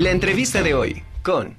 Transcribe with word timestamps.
La 0.00 0.12
entrevista 0.12 0.62
de 0.62 0.72
hoy 0.72 1.02
con... 1.22 1.58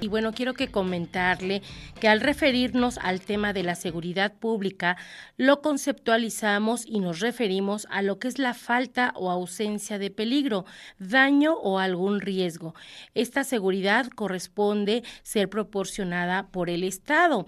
Y 0.00 0.08
bueno, 0.08 0.32
quiero 0.32 0.54
que 0.54 0.72
comentarle 0.72 1.62
que 2.00 2.08
al 2.08 2.20
referirnos 2.20 2.98
al 2.98 3.20
tema 3.20 3.52
de 3.52 3.62
la 3.62 3.76
seguridad 3.76 4.32
pública, 4.32 4.96
lo 5.36 5.62
conceptualizamos 5.62 6.84
y 6.86 6.98
nos 6.98 7.20
referimos 7.20 7.86
a 7.88 8.02
lo 8.02 8.18
que 8.18 8.26
es 8.26 8.40
la 8.40 8.52
falta 8.52 9.12
o 9.14 9.30
ausencia 9.30 10.00
de 10.00 10.10
peligro, 10.10 10.64
daño 10.98 11.54
o 11.54 11.78
algún 11.78 12.20
riesgo. 12.20 12.74
Esta 13.14 13.44
seguridad 13.44 14.08
corresponde 14.08 15.04
ser 15.22 15.48
proporcionada 15.48 16.48
por 16.48 16.68
el 16.68 16.82
Estado. 16.82 17.46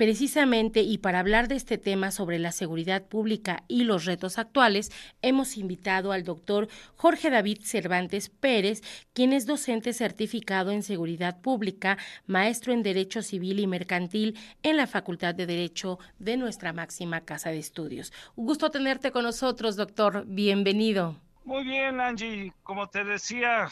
Precisamente 0.00 0.80
y 0.80 0.96
para 0.96 1.18
hablar 1.18 1.46
de 1.46 1.56
este 1.56 1.76
tema 1.76 2.10
sobre 2.10 2.38
la 2.38 2.52
seguridad 2.52 3.06
pública 3.06 3.64
y 3.68 3.84
los 3.84 4.06
retos 4.06 4.38
actuales, 4.38 4.90
hemos 5.20 5.58
invitado 5.58 6.12
al 6.12 6.24
doctor 6.24 6.68
Jorge 6.96 7.28
David 7.28 7.58
Cervantes 7.62 8.30
Pérez, 8.30 8.80
quien 9.12 9.34
es 9.34 9.44
docente 9.44 9.92
certificado 9.92 10.70
en 10.70 10.82
seguridad 10.82 11.42
pública, 11.42 11.98
maestro 12.26 12.72
en 12.72 12.82
Derecho 12.82 13.20
Civil 13.20 13.58
y 13.58 13.66
Mercantil 13.66 14.38
en 14.62 14.78
la 14.78 14.86
Facultad 14.86 15.34
de 15.34 15.44
Derecho 15.44 15.98
de 16.18 16.38
nuestra 16.38 16.72
máxima 16.72 17.20
casa 17.26 17.50
de 17.50 17.58
estudios. 17.58 18.10
Un 18.36 18.46
gusto 18.46 18.70
tenerte 18.70 19.12
con 19.12 19.24
nosotros, 19.24 19.76
doctor. 19.76 20.24
Bienvenido. 20.26 21.16
Muy 21.44 21.62
bien, 21.64 22.00
Angie. 22.00 22.54
Como 22.62 22.88
te 22.88 23.04
decía, 23.04 23.68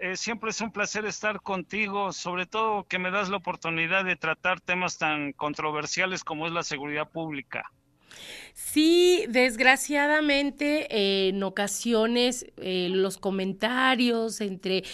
eh, 0.00 0.16
siempre 0.16 0.50
es 0.50 0.60
un 0.60 0.72
placer 0.72 1.04
estar 1.06 1.40
contigo, 1.40 2.12
sobre 2.12 2.46
todo 2.46 2.84
que 2.84 2.98
me 2.98 3.10
das 3.10 3.28
la 3.28 3.38
oportunidad 3.38 4.04
de 4.04 4.16
tratar 4.16 4.60
temas 4.60 4.98
tan 4.98 5.32
controversiales 5.32 6.24
como 6.24 6.46
es 6.46 6.52
la 6.52 6.62
seguridad 6.62 7.08
pública. 7.08 7.70
Sí, 8.54 9.24
desgraciadamente 9.28 11.28
en 11.28 11.42
ocasiones 11.42 12.46
eh, 12.56 12.88
los 12.90 13.16
comentarios 13.16 14.40
entre 14.40 14.84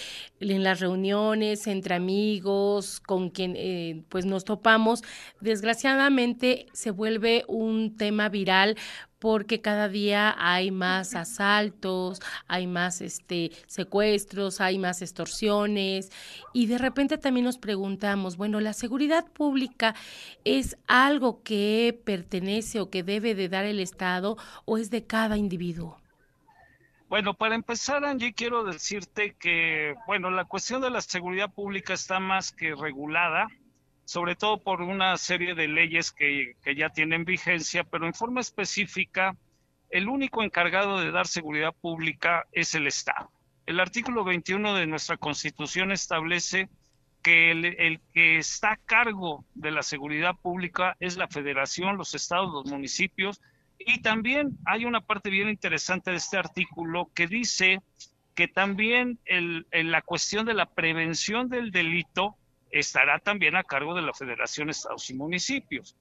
en 0.41 0.62
las 0.62 0.80
reuniones 0.80 1.66
entre 1.66 1.94
amigos 1.94 3.00
con 3.00 3.30
quien 3.30 3.55
eh, 3.56 4.02
pues 4.08 4.27
nos 4.27 4.44
topamos, 4.44 5.02
desgraciadamente 5.41 6.66
se 6.72 6.91
vuelve 6.91 7.44
un 7.48 7.96
tema 7.96 8.28
viral 8.28 8.77
porque 9.18 9.60
cada 9.60 9.88
día 9.88 10.34
hay 10.38 10.70
más 10.70 11.14
asaltos, 11.14 12.20
hay 12.46 12.66
más 12.66 13.00
este 13.00 13.52
secuestros, 13.66 14.60
hay 14.60 14.78
más 14.78 15.02
extorsiones 15.02 16.10
y 16.52 16.66
de 16.66 16.78
repente 16.78 17.18
también 17.18 17.44
nos 17.46 17.58
preguntamos, 17.58 18.36
bueno, 18.36 18.60
la 18.60 18.72
seguridad 18.72 19.26
pública 19.32 19.94
es 20.44 20.76
algo 20.86 21.42
que 21.42 21.98
pertenece 22.04 22.80
o 22.80 22.90
que 22.90 23.02
debe 23.02 23.34
de 23.34 23.48
dar 23.48 23.64
el 23.64 23.80
Estado 23.80 24.36
o 24.64 24.78
es 24.78 24.90
de 24.90 25.06
cada 25.06 25.36
individuo. 25.36 25.98
Bueno, 27.08 27.34
para 27.34 27.54
empezar, 27.54 28.04
Angie, 28.04 28.32
quiero 28.32 28.64
decirte 28.64 29.36
que, 29.38 29.94
bueno, 30.06 30.30
la 30.30 30.46
cuestión 30.46 30.80
de 30.80 30.90
la 30.90 31.00
seguridad 31.00 31.52
pública 31.52 31.92
está 31.94 32.18
más 32.18 32.50
que 32.50 32.74
regulada 32.74 33.46
sobre 34.05 34.36
todo 34.36 34.58
por 34.58 34.83
una 34.83 35.16
serie 35.16 35.55
de 35.55 35.69
leyes 35.69 36.12
que, 36.12 36.56
ya 36.77 36.91
tienen 36.91 37.24
vigencia, 37.24 37.84
pero 37.84 38.06
en 38.06 38.14
forma 38.14 38.41
específica, 38.41 39.36
el 39.91 40.08
único 40.08 40.42
encargado 40.42 41.00
de 41.00 41.11
dar 41.11 41.27
seguridad 41.27 41.72
pública 41.80 42.46
es 42.52 42.74
el 42.74 42.86
Estado. 42.86 43.30
El 43.66 43.80
artículo 43.80 44.24
21 44.24 44.74
de 44.74 44.86
nuestra 44.86 45.16
Constitución 45.16 45.92
establece 45.92 46.69
que 47.22 47.50
el, 47.50 47.64
el, 47.64 48.00
que 48.12 48.36
está 48.36 48.72
a 48.72 48.77
cargo 48.77 49.44
de 49.55 49.70
la 49.70 49.83
seguridad 49.83 50.34
pública 50.34 50.96
es 51.00 51.16
la 51.16 51.28
federación, 51.28 51.96
los 51.96 52.14
estados, 52.14 52.52
los 52.52 52.66
municipios, 52.66 53.41
y 53.78 54.02
también 54.02 54.58
hay 54.64 54.84
una 54.84 55.00
parte 55.00 55.30
bien 55.30 55.48
interesante 55.48 56.11
de 56.11 56.18
este 56.18 56.36
artículo 56.36 57.11
que 57.14 57.27
dice 57.27 57.80
que 58.34 58.48
también 58.48 59.18
el, 59.24 59.67
en 59.70 59.90
la 59.90 60.02
cuestión 60.02 60.46
de 60.46 60.55
la 60.55 60.67
prevención 60.67 61.48
del 61.48 61.70
delito 61.70 62.36
estará 62.79 63.18
también 63.20 63.57
a 63.57 63.62
cargo 63.62 63.95
de 63.95 64.02
la 64.02 64.12
Federación 64.12 64.68
Estados 64.68 65.08
y 65.11 65.14
Municipios. 65.14 65.96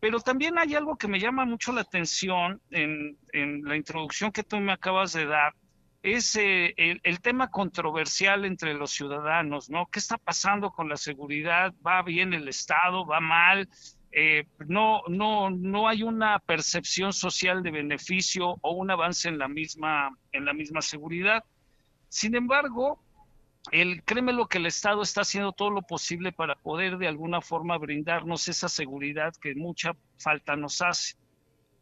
Pero 0.00 0.18
también 0.18 0.58
hay 0.58 0.74
algo 0.74 0.96
que 0.96 1.06
me 1.06 1.20
llama 1.20 1.44
mucho 1.44 1.72
la 1.72 1.82
atención 1.82 2.60
en, 2.70 3.16
la 3.64 3.76
introducción 3.76 4.32
que 4.32 4.42
tú 4.42 4.58
me 4.58 4.72
acabas 4.72 5.12
de 5.12 5.26
dar, 5.26 5.54
es 6.02 6.34
eh, 6.34 6.74
el, 6.76 7.20
tema 7.20 7.48
controversial 7.48 8.44
entre 8.44 8.74
los 8.74 8.90
ciudadanos, 8.90 9.70
¿no? 9.70 9.86
¿Qué 9.86 10.00
está 10.00 10.18
pasando 10.18 10.72
con 10.72 10.88
la 10.88 10.96
seguridad? 10.96 11.72
¿Va 11.86 12.02
bien 12.02 12.34
el 12.34 12.48
Estado? 12.48 13.06
¿Va 13.06 13.20
mal? 13.20 13.68
Eh, 14.10 14.44
no, 14.66 15.02
no, 15.06 15.50
no 15.50 15.86
hay 15.86 16.02
una 16.02 16.40
percepción 16.40 17.12
social 17.12 17.62
de 17.62 17.70
beneficio 17.70 18.56
o 18.60 18.72
un 18.72 18.90
avance 18.90 19.28
en 19.28 19.38
la 19.38 19.46
misma, 19.46 20.10
en 20.32 20.44
la 20.44 20.52
misma 20.52 20.82
seguridad. 20.82 21.44
Sin 22.08 22.34
embargo, 22.34 23.00
el, 23.70 24.02
créeme 24.02 24.32
lo 24.32 24.48
que 24.48 24.58
el 24.58 24.66
Estado 24.66 25.02
está 25.02 25.20
haciendo 25.20 25.52
todo 25.52 25.70
lo 25.70 25.82
posible 25.82 26.32
para 26.32 26.56
poder 26.56 26.98
de 26.98 27.08
alguna 27.08 27.40
forma 27.40 27.78
brindarnos 27.78 28.48
esa 28.48 28.68
seguridad 28.68 29.32
que 29.40 29.54
mucha 29.54 29.94
falta 30.18 30.56
nos 30.56 30.82
hace. 30.82 31.16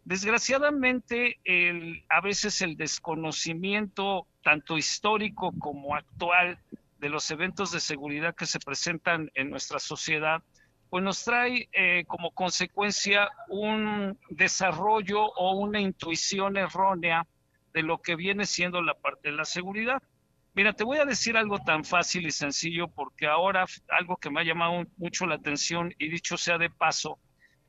Desgraciadamente, 0.05 1.41
el, 1.45 2.05
a 2.09 2.21
veces 2.21 2.61
el 2.63 2.77
desconocimiento, 2.77 4.27
tanto 4.43 4.77
histórico 4.77 5.53
como 5.59 5.95
actual, 5.95 6.59
de 6.99 7.09
los 7.09 7.31
eventos 7.31 7.73
de 7.73 7.81
seguridad 7.81 8.35
que 8.35 8.47
se 8.47 8.61
presentan 8.61 9.31
en 9.35 9.51
nuestra 9.51 9.79
sociedad, 9.79 10.43
pues 10.91 11.03
nos 11.03 11.25
trae 11.25 11.69
eh, 11.73 12.05
como 12.07 12.33
consecuencia 12.33 13.31
un 13.49 14.19
desarrollo 14.29 15.23
o 15.23 15.53
una 15.53 15.81
intuición 15.81 16.57
errónea 16.57 17.27
de 17.73 17.83
lo 17.83 18.03
que 18.03 18.17
viene 18.17 18.45
siendo 18.45 18.83
la 18.83 18.95
parte 18.95 19.31
de 19.31 19.37
la 19.37 19.45
seguridad. 19.45 20.03
Mira, 20.55 20.73
te 20.73 20.85
voy 20.85 20.99
a 20.99 21.05
decir 21.05 21.37
algo 21.37 21.59
tan 21.61 21.85
fácil 21.85 22.27
y 22.27 22.31
sencillo 22.33 22.89
porque 22.89 23.27
ahora 23.27 23.67
algo 23.89 24.17
que 24.17 24.31
me 24.31 24.41
ha 24.41 24.45
llamado 24.45 24.85
mucho 24.97 25.27
la 25.27 25.37
atención 25.37 25.95
y 25.99 26.09
dicho 26.09 26.37
sea 26.37 26.59
de 26.59 26.71
paso, 26.71 27.19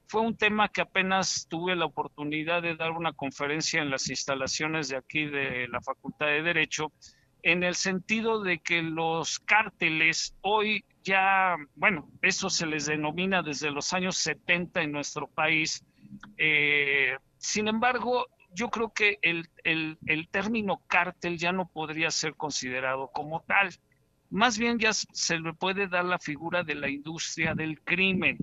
fue 0.07 0.21
un 0.21 0.35
tema 0.35 0.67
que 0.67 0.81
apenas 0.81 1.47
tuve 1.47 1.75
la 1.75 1.85
oportunidad 1.85 2.61
de 2.61 2.75
dar 2.75 2.91
una 2.91 3.13
conferencia 3.13 3.81
en 3.81 3.89
las 3.89 4.09
instalaciones 4.09 4.89
de 4.89 4.97
aquí 4.97 5.25
de 5.25 5.67
la 5.69 5.79
Facultad 5.79 6.25
de 6.25 6.41
Derecho, 6.41 6.91
en 7.43 7.63
el 7.63 7.75
sentido 7.75 8.41
de 8.41 8.59
que 8.59 8.81
los 8.81 9.39
cárteles 9.39 10.35
hoy 10.41 10.83
ya, 11.03 11.55
bueno, 11.75 12.09
eso 12.21 12.49
se 12.49 12.65
les 12.65 12.87
denomina 12.87 13.41
desde 13.41 13.71
los 13.71 13.93
años 13.93 14.17
70 14.17 14.81
en 14.81 14.91
nuestro 14.91 15.27
país. 15.27 15.83
Eh, 16.37 17.15
sin 17.37 17.67
embargo, 17.67 18.27
yo 18.53 18.69
creo 18.69 18.91
que 18.93 19.19
el, 19.21 19.49
el, 19.63 20.27
término 20.29 20.81
cártel 20.87 21.37
ya 21.37 21.51
no 21.51 21.67
podría 21.67 22.11
ser 22.11 22.35
considerado 22.35 23.09
como 23.13 23.41
tal. 23.41 23.69
Más 24.29 24.57
bien 24.57 24.79
ya 24.79 24.93
se 24.93 25.39
le 25.39 25.53
puede 25.53 25.87
dar 25.87 26.05
la 26.05 26.19
figura 26.19 26.63
de 26.63 26.75
la 26.75 26.89
industria 26.89 27.53
del 27.53 27.81
crimen, 27.81 28.37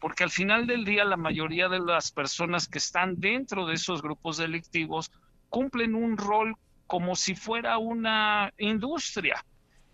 porque 0.00 0.24
al 0.24 0.30
final 0.30 0.66
del 0.66 0.84
día 0.84 1.04
la 1.04 1.16
mayoría 1.16 1.68
de 1.68 1.80
las 1.80 2.10
personas 2.10 2.68
que 2.68 2.78
están 2.78 3.18
dentro 3.18 3.66
de 3.66 3.74
esos 3.74 4.02
grupos 4.02 4.38
delictivos 4.38 5.10
cumplen 5.48 5.94
un 5.94 6.16
rol 6.16 6.56
como 6.86 7.16
si 7.16 7.34
fuera 7.34 7.78
una 7.78 8.52
industria. 8.58 9.44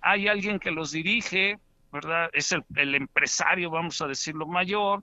Hay 0.01 0.29
alguien 0.29 0.59
que 0.59 0.71
los 0.71 0.91
dirige, 0.91 1.59
¿verdad? 1.93 2.31
Es 2.33 2.53
el, 2.53 2.65
el 2.77 2.95
empresario, 2.95 3.71
vamos 3.71 4.01
a 4.03 4.09
decirlo 4.09 4.47
mayor, 4.47 5.03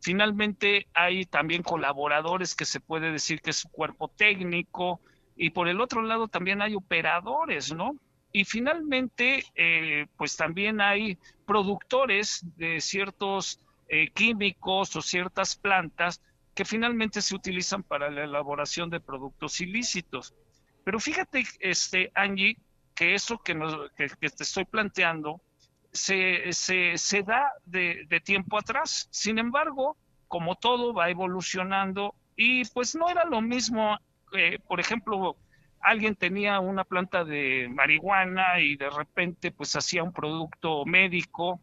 Finalmente 0.00 0.86
hay 0.94 1.24
también 1.24 1.62
colaboradores 1.62 2.54
que 2.54 2.64
se 2.64 2.80
puede 2.80 3.10
decir 3.10 3.40
que 3.40 3.50
es 3.50 3.56
su 3.56 3.68
cuerpo 3.68 4.08
técnico 4.08 5.00
y 5.36 5.50
por 5.50 5.68
el 5.68 5.80
otro 5.80 6.02
lado 6.02 6.28
también 6.28 6.62
hay 6.62 6.74
operadores, 6.74 7.72
¿no? 7.74 7.96
Y 8.32 8.44
finalmente, 8.44 9.44
eh, 9.54 10.06
pues 10.16 10.36
también 10.36 10.80
hay 10.80 11.18
productores 11.46 12.44
de 12.56 12.80
ciertos 12.80 13.60
eh, 13.88 14.10
químicos 14.10 14.94
o 14.96 15.02
ciertas 15.02 15.56
plantas 15.56 16.20
que 16.54 16.64
finalmente 16.64 17.22
se 17.22 17.34
utilizan 17.34 17.82
para 17.82 18.10
la 18.10 18.24
elaboración 18.24 18.90
de 18.90 19.00
productos 19.00 19.60
ilícitos. 19.60 20.34
Pero 20.84 21.00
fíjate, 21.00 21.44
este, 21.60 22.10
Angie, 22.14 22.58
que 22.94 23.14
eso 23.14 23.38
que, 23.38 23.54
nos, 23.54 23.90
que 23.92 24.08
te 24.08 24.42
estoy 24.42 24.64
planteando 24.64 25.40
se, 25.92 26.52
se, 26.52 27.22
da 27.22 27.52
de, 27.64 28.20
tiempo 28.24 28.58
atrás. 28.58 29.08
Sin 29.10 29.38
embargo, 29.38 29.96
como 30.26 30.56
todo 30.56 30.92
va 30.92 31.10
evolucionando 31.10 32.14
y 32.36 32.64
pues 32.66 32.94
no 32.94 33.08
era 33.08 33.24
lo 33.24 33.40
mismo, 33.40 33.98
eh, 34.32 34.58
por 34.66 34.80
ejemplo, 34.80 35.36
alguien 35.80 36.14
tenía 36.14 36.60
una 36.60 36.84
planta 36.84 37.24
de 37.24 37.68
marihuana 37.72 38.60
y 38.60 38.76
de 38.76 38.90
repente 38.90 39.50
pues 39.50 39.74
hacía 39.76 40.02
un 40.02 40.12
producto 40.12 40.84
médico 40.84 41.60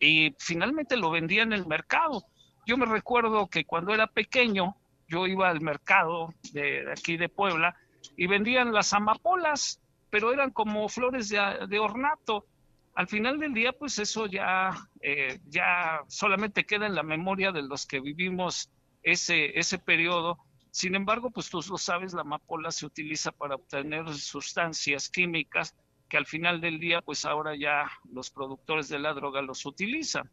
y 0.00 0.34
finalmente 0.38 0.96
lo 0.96 1.10
vendía 1.10 1.42
en 1.42 1.52
el 1.52 1.66
mercado. 1.66 2.24
Yo 2.66 2.76
me 2.76 2.86
recuerdo 2.86 3.46
que 3.46 3.64
cuando 3.64 3.94
era 3.94 4.06
pequeño, 4.06 4.76
yo 5.08 5.26
iba 5.26 5.48
al 5.48 5.60
mercado 5.60 6.34
de, 6.52 6.90
aquí 6.90 7.16
de 7.16 7.28
Puebla 7.28 7.76
y 8.16 8.26
vendían 8.26 8.72
las 8.72 8.92
amapolas, 8.92 9.80
pero 10.10 10.32
eran 10.32 10.50
como 10.50 10.88
flores 10.88 11.28
de 11.28 11.78
ornato 11.78 12.46
al 12.94 13.08
final 13.08 13.40
del 13.40 13.54
día, 13.54 13.72
pues 13.72 13.98
eso 13.98 14.26
ya, 14.26 14.72
eh, 15.00 15.40
ya 15.46 16.02
solamente 16.08 16.64
queda 16.64 16.86
en 16.86 16.94
la 16.94 17.02
memoria 17.02 17.50
de 17.50 17.62
los 17.62 17.86
que 17.86 18.00
vivimos 18.00 18.70
ese, 19.02 19.58
ese 19.58 19.78
periodo. 19.78 20.38
Sin 20.70 20.94
embargo, 20.94 21.30
pues 21.30 21.50
tú 21.50 21.60
lo 21.68 21.76
sabes, 21.76 22.12
la 22.12 22.20
amapola 22.20 22.70
se 22.70 22.86
utiliza 22.86 23.32
para 23.32 23.56
obtener 23.56 24.08
sustancias 24.14 25.08
químicas 25.08 25.74
que 26.08 26.16
al 26.16 26.26
final 26.26 26.60
del 26.60 26.78
día, 26.78 27.00
pues 27.02 27.24
ahora 27.24 27.56
ya 27.56 27.90
los 28.12 28.30
productores 28.30 28.88
de 28.88 29.00
la 29.00 29.12
droga 29.12 29.42
los 29.42 29.66
utilizan. 29.66 30.30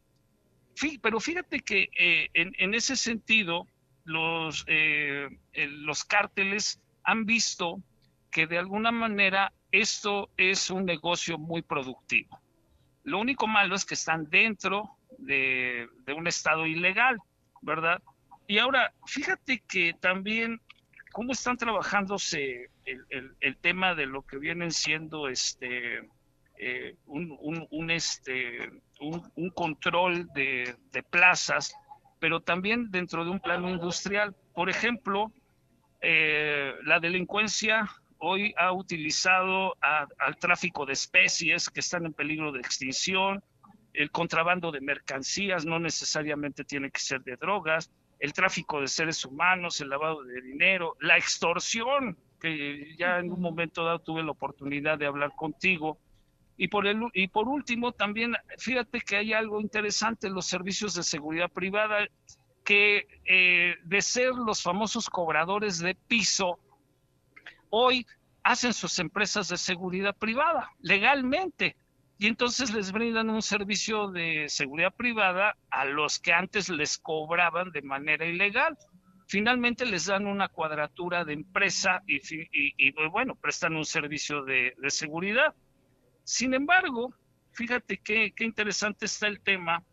pero 1.02 1.20
fíjate 1.20 1.62
que 1.62 1.90
eh, 1.98 2.30
en, 2.34 2.74
ese 2.76 2.96
sentido, 2.96 3.66
los, 4.04 4.64
eh, 4.68 5.30
los 5.54 6.04
cárteles 6.04 6.80
han 7.04 7.26
visto 7.26 7.82
que 8.32 8.46
de 8.46 8.60
alguna 8.60 8.92
manera 8.92 9.52
esto 9.72 10.30
es 10.38 10.70
un 10.70 10.86
negocio 10.86 11.38
muy 11.38 11.62
productivo. 11.62 12.40
Lo 13.04 13.20
único 13.20 13.48
malo 13.48 13.76
es 13.76 13.86
que 13.86 13.96
están 13.96 14.30
dentro 14.30 14.98
de, 15.18 15.88
un 16.16 16.28
estado 16.28 16.66
ilegal, 16.66 17.18
¿verdad? 17.62 18.02
Y 18.48 18.60
ahora, 18.60 18.94
fíjate 19.06 19.64
que 19.68 19.94
también 20.00 20.62
cómo 21.12 21.32
están 21.32 21.58
trabajándose 21.58 22.70
el, 22.86 23.58
tema 23.58 23.96
de 23.96 24.06
lo 24.06 24.24
que 24.24 24.38
vienen 24.38 24.72
siendo 24.72 25.28
este 25.28 26.10
eh, 26.58 26.96
un, 27.06 27.90
este 27.92 28.72
un, 29.00 29.50
control 29.50 30.28
de, 30.34 30.76
plazas, 31.10 31.76
pero 32.20 32.40
también 32.40 32.92
dentro 32.92 33.24
de 33.24 33.32
un 33.32 33.40
plano 33.40 33.70
industrial. 33.70 34.36
Por 34.54 34.70
ejemplo, 34.70 35.32
eh, 36.02 36.74
la 36.84 37.00
delincuencia 37.00 37.90
hoy 38.22 38.54
ha 38.58 38.72
utilizado 38.72 39.76
al 39.82 40.38
tráfico 40.38 40.86
de 40.86 40.94
especies 40.94 41.70
que 41.70 41.80
están 41.80 42.06
en 42.06 42.14
peligro 42.14 42.52
de 42.52 42.60
extinción, 42.60 43.44
el 43.94 44.12
contrabando 44.12 44.72
de 44.72 44.80
mercancías 44.80 45.66
no 45.66 45.80
necesariamente 45.80 46.64
tiene 46.64 46.92
que 46.92 47.00
ser 47.00 47.24
de 47.24 47.36
drogas, 47.36 47.92
el 48.20 48.34
tráfico 48.34 48.80
de 48.80 48.88
seres 48.88 49.26
humanos, 49.26 49.82
el 49.82 49.90
lavado 49.90 50.24
de 50.24 50.40
dinero, 50.42 50.96
la 51.00 51.18
extorsión, 51.18 52.16
que 52.40 52.96
ya 52.96 53.18
en 53.18 53.32
un 53.32 53.42
momento 53.42 53.84
dado 53.84 54.00
tuve 54.00 54.24
la 54.24 54.32
oportunidad 54.32 55.00
de 55.00 55.08
hablar 55.08 55.32
contigo. 55.36 55.98
Y 56.58 56.68
por, 56.68 56.86
el, 56.86 57.02
y 57.14 57.28
por 57.28 57.48
último, 57.48 57.92
también 57.92 58.36
fíjate 58.60 59.02
que 59.02 59.18
hay 59.18 59.34
algo 59.34 59.60
interesante 59.60 60.28
en 60.28 60.36
los 60.36 60.46
servicios 60.46 60.94
de 60.94 61.02
seguridad 61.02 61.50
privada, 61.50 62.08
que 62.64 63.08
eh, 63.26 63.78
de 63.84 64.02
ser 64.04 64.36
los 64.36 64.62
famosos 64.62 65.10
cobradores 65.10 65.80
de 65.80 65.96
piso, 65.96 66.60
hoy 67.72 68.06
hacen 68.44 68.74
sus 68.74 69.00
empresas 69.00 69.50
de 69.50 69.58
seguridad 69.58 70.16
privada 70.16 70.72
legalmente 70.80 71.76
y 72.22 72.28
entonces 72.28 72.72
les 72.72 72.92
brindan 72.92 73.32
un 73.32 73.42
servicio 73.42 74.12
de 74.12 74.46
seguridad 74.48 74.94
privada 74.94 75.58
a 75.72 75.86
los 75.86 76.20
que 76.20 76.34
antes 76.34 76.70
les 76.70 77.00
cobraban 77.00 77.72
de 77.72 77.82
manera 77.82 78.28
ilegal. 78.28 78.78
Finalmente 79.26 79.88
les 79.88 80.06
dan 80.06 80.28
una 80.28 80.48
cuadratura 80.48 81.26
de 81.26 81.34
empresa 81.34 82.04
y, 82.06 82.92
bueno, 83.10 83.34
prestan 83.34 83.76
un 83.76 83.86
servicio 83.86 84.44
de, 84.44 84.76
seguridad. 84.90 85.56
Sin 86.24 86.54
embargo, 86.54 87.12
fíjate 87.54 87.98
qué, 87.98 88.32
interesante 88.38 89.06
está 89.06 89.26
el 89.26 89.40
tema. 89.40 89.84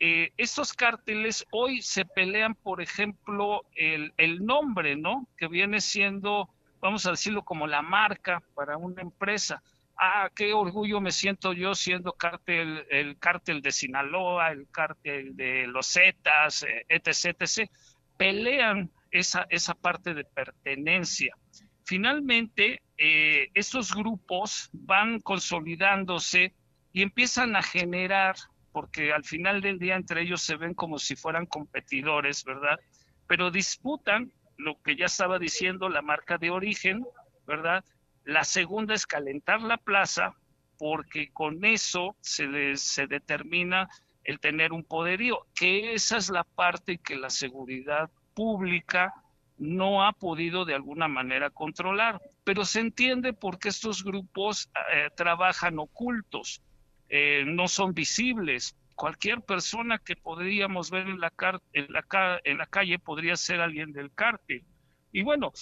Eh, 0.00 0.32
estos 0.36 0.72
cárteles 0.72 1.46
hoy 1.52 1.80
se 1.80 2.04
pelean, 2.04 2.56
por 2.56 2.80
ejemplo, 2.80 3.64
el 3.76 4.44
nombre, 4.44 4.96
¿no? 4.96 5.28
Que 5.36 5.46
viene 5.46 5.80
siendo 5.80 6.48
vamos 6.80 7.06
a 7.06 7.10
decirlo 7.10 7.42
como 7.44 7.66
la 7.66 7.82
marca 7.82 8.42
para 8.54 8.76
una 8.76 9.02
empresa. 9.02 9.62
Ah, 9.96 10.30
qué 10.34 10.52
orgullo 10.52 11.00
me 11.00 11.10
siento 11.10 11.52
yo 11.52 11.74
siendo 11.74 12.12
cártel, 12.12 12.86
el 12.88 13.18
cártel 13.18 13.60
de 13.62 13.72
Sinaloa, 13.72 14.52
el 14.52 14.68
cártel 14.70 15.36
de 15.36 15.66
los 15.66 15.92
Zetas, 15.92 16.62
eh, 16.62 16.86
etc., 16.88 17.36
etc. 17.40 17.70
Pelean 18.16 18.90
esa, 19.10 19.46
esa 19.50 19.74
parte 19.74 20.14
de 20.14 20.24
pertenencia. 20.24 21.36
Finalmente, 21.84 22.82
eh, 22.96 23.50
estos 23.54 23.94
grupos 23.94 24.68
van 24.72 25.20
consolidándose 25.20 26.54
y 26.92 27.02
empiezan 27.02 27.56
a 27.56 27.62
generar, 27.62 28.36
porque 28.72 29.12
al 29.12 29.24
final 29.24 29.60
del 29.60 29.78
día 29.78 29.96
entre 29.96 30.22
ellos 30.22 30.42
se 30.42 30.56
ven 30.56 30.74
como 30.74 30.98
si 30.98 31.16
fueran 31.16 31.46
competidores, 31.46 32.44
¿verdad? 32.44 32.78
Pero 33.26 33.50
disputan 33.50 34.30
lo 34.58 34.80
que 34.82 34.96
ya 34.96 35.06
estaba 35.06 35.38
diciendo, 35.38 35.88
la 35.88 36.02
marca 36.02 36.36
de 36.36 36.50
origen, 36.50 37.06
¿verdad? 37.46 37.84
La 38.24 38.44
segunda 38.44 38.94
es 38.94 39.06
calentar 39.06 39.62
la 39.62 39.78
plaza, 39.78 40.34
porque 40.78 41.30
con 41.32 41.64
eso 41.64 42.14
se, 42.20 42.76
se 42.76 43.06
determina 43.06 43.88
el 44.24 44.40
tener 44.40 44.72
un 44.72 44.84
poderío, 44.84 45.46
que 45.54 45.94
esa 45.94 46.18
es 46.18 46.28
la 46.28 46.44
parte 46.44 46.98
que 46.98 47.16
la 47.16 47.30
seguridad 47.30 48.10
pública 48.34 49.14
no 49.56 50.04
ha 50.04 50.12
podido 50.12 50.64
de 50.64 50.74
alguna 50.74 51.08
manera 51.08 51.50
controlar. 51.50 52.20
Pero 52.44 52.64
se 52.64 52.80
entiende 52.80 53.32
por 53.32 53.58
qué 53.58 53.70
estos 53.70 54.04
grupos 54.04 54.70
eh, 54.92 55.08
trabajan 55.16 55.78
ocultos, 55.78 56.62
eh, 57.08 57.44
no 57.46 57.68
son 57.68 57.94
visibles, 57.94 58.76
cualquier 58.98 59.42
persona 59.42 59.98
que 59.98 60.16
podríamos 60.16 60.90
ver 60.90 61.06
en 61.06 61.20
la, 61.20 61.32
en 61.72 61.92
la, 61.92 62.40
en 62.42 62.58
la 62.58 62.66
calle 62.66 62.98
podría 62.98 63.36
ser 63.36 63.60
alguien 63.60 63.92
del 63.92 64.12
cártel. 64.12 64.64
Y 65.12 65.22
bueno, 65.22 65.52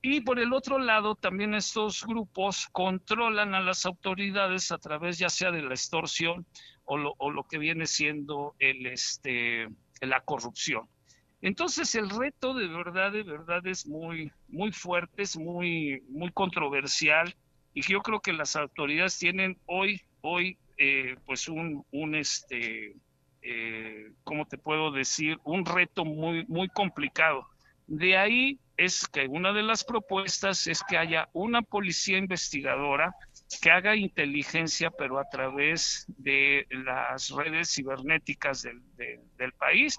y 0.00 0.20
por 0.20 0.38
el 0.38 0.52
otro 0.52 0.78
lado, 0.78 1.16
también 1.16 1.54
estos 1.54 2.06
grupos 2.06 2.68
controlan 2.70 3.56
a 3.56 3.60
las 3.60 3.84
autoridades 3.84 4.70
a 4.70 4.78
través 4.78 5.18
ya 5.18 5.28
sea 5.28 5.50
de 5.50 5.62
la 5.62 5.74
extorsión 5.74 6.46
o 6.84 6.96
lo, 6.96 7.14
o 7.18 7.32
lo 7.32 7.42
que 7.42 7.58
viene 7.58 7.84
siendo 7.84 8.54
el, 8.60 8.86
este, 8.86 9.68
la 10.00 10.20
corrupción. 10.20 10.88
Entonces 11.40 11.96
el 11.96 12.08
reto 12.08 12.54
de 12.54 12.68
verdad, 12.68 13.10
de 13.10 13.24
verdad 13.24 13.66
es 13.66 13.88
muy, 13.88 14.30
muy 14.46 14.70
fuerte, 14.70 15.22
es 15.22 15.36
muy, 15.36 16.00
muy 16.08 16.30
controversial 16.30 17.34
y 17.74 17.82
yo 17.82 18.02
creo 18.02 18.20
que 18.20 18.32
las 18.32 18.54
autoridades 18.54 19.18
tienen 19.18 19.58
hoy, 19.66 20.00
hoy 20.20 20.58
eh, 20.78 21.16
pues 21.26 21.48
un, 21.48 21.84
un 21.90 22.14
este, 22.14 22.94
eh, 23.42 24.12
¿cómo 24.24 24.46
te 24.46 24.58
puedo 24.58 24.90
decir? 24.90 25.38
Un 25.44 25.66
reto 25.66 26.04
muy, 26.04 26.44
muy 26.46 26.68
complicado. 26.68 27.46
De 27.86 28.16
ahí 28.16 28.58
es 28.76 29.08
que 29.08 29.26
una 29.26 29.52
de 29.52 29.62
las 29.62 29.82
propuestas 29.82 30.66
es 30.66 30.82
que 30.84 30.96
haya 30.96 31.28
una 31.32 31.62
policía 31.62 32.18
investigadora 32.18 33.14
que 33.60 33.70
haga 33.70 33.96
inteligencia, 33.96 34.90
pero 34.90 35.18
a 35.18 35.28
través 35.28 36.04
de 36.16 36.66
las 36.70 37.30
redes 37.30 37.74
cibernéticas 37.74 38.62
del, 38.62 38.82
del 39.36 39.52
país, 39.54 39.98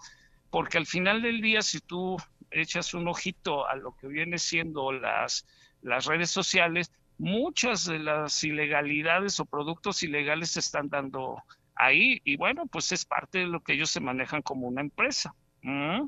porque 0.49 0.77
al 0.77 0.85
final 0.85 1.21
del 1.21 1.41
día, 1.41 1.61
si 1.61 1.79
tú 1.79 2.17
echas 2.51 2.93
un 2.93 3.07
ojito 3.07 3.67
a 3.67 3.75
lo 3.75 3.95
que 3.97 4.07
viene 4.07 4.37
siendo 4.37 4.91
las, 4.91 5.45
las 5.81 6.05
redes 6.05 6.29
sociales, 6.29 6.91
muchas 7.19 7.85
de 7.85 7.99
las 7.99 8.43
ilegalidades 8.43 9.39
o 9.39 9.45
productos 9.45 10.01
ilegales 10.01 10.51
se 10.51 10.61
están 10.61 10.89
dando 10.89 11.43
ahí 11.75 12.21
y 12.23 12.37
bueno, 12.37 12.65
pues 12.65 12.91
es 12.91 13.05
parte 13.05 13.39
de 13.39 13.47
lo 13.47 13.61
que 13.61 13.73
ellos 13.73 13.89
se 13.89 13.99
manejan 13.99 14.41
como 14.41 14.67
una 14.67 14.81
empresa. 14.81 15.35
¿Mm? 15.61 16.07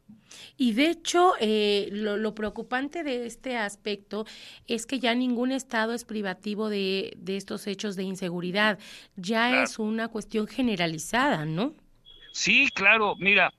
Y 0.55 0.73
de 0.73 0.89
hecho, 0.89 1.33
eh, 1.41 1.89
lo, 1.91 2.33
preocupante 2.33 3.03
de 3.03 3.25
este 3.25 3.57
aspecto 3.57 4.25
es 4.65 4.85
que 4.85 4.99
ya 4.99 5.13
ningún 5.13 5.51
Estado 5.51 5.93
es 5.93 6.05
privativo 6.05 6.69
de, 6.69 7.13
de 7.17 7.35
estos 7.35 7.67
hechos 7.67 7.97
de 7.97 8.03
inseguridad. 8.03 8.79
Ya 9.17 9.61
es 9.63 9.77
una 9.77 10.07
cuestión 10.07 10.47
generalizada, 10.47 11.45
¿no? 11.45 11.75
Sí, 12.31 12.69
claro. 12.73 13.17
Mira, 13.17 13.53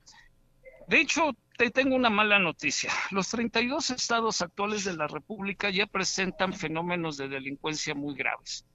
de 0.87 1.01
hecho, 1.01 1.35
te 1.57 1.69
tengo 1.69 1.95
una 1.95 2.09
mala 2.09 2.39
noticia. 2.39 2.91
Los 3.11 3.29
32 3.29 3.91
estados 3.91 4.41
actuales 4.41 4.83
de 4.85 4.95
la 4.95 5.07
República 5.07 5.69
ya 5.69 5.85
presentan 5.85 6.53
fenómenos 6.53 7.17
de 7.17 7.27
delincuencia 7.27 7.93
muy 7.93 8.15
graves. 8.15 8.65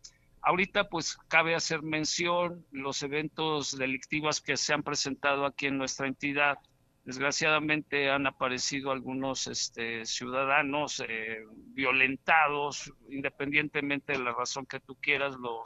Ahorita 0.42 0.88
pues 0.88 1.16
cabe 1.28 1.54
hacer 1.54 1.82
mención 1.82 2.64
los 2.70 3.02
eventos 3.02 3.76
delictivos 3.76 4.40
que 4.40 4.56
se 4.56 4.73
han 4.73 4.82
presentado 4.82 5.44
aquí 5.44 5.66
en 5.66 5.78
nuestra 5.78 6.06
entidad. 6.06 6.58
Desgraciadamente 7.04 8.11
han 8.11 8.26
aparecido 8.26 8.92
algunos 8.92 9.49
este, 9.49 10.04
ciudadanos 10.04 11.02
eh, 11.06 11.38
violentados, 11.75 12.92
independientemente 13.11 14.12
de 14.12 14.20
la 14.20 14.32
razón 14.32 14.66
que 14.66 14.78
tú 14.78 14.94
quieras, 15.00 15.35
lo, 15.37 15.64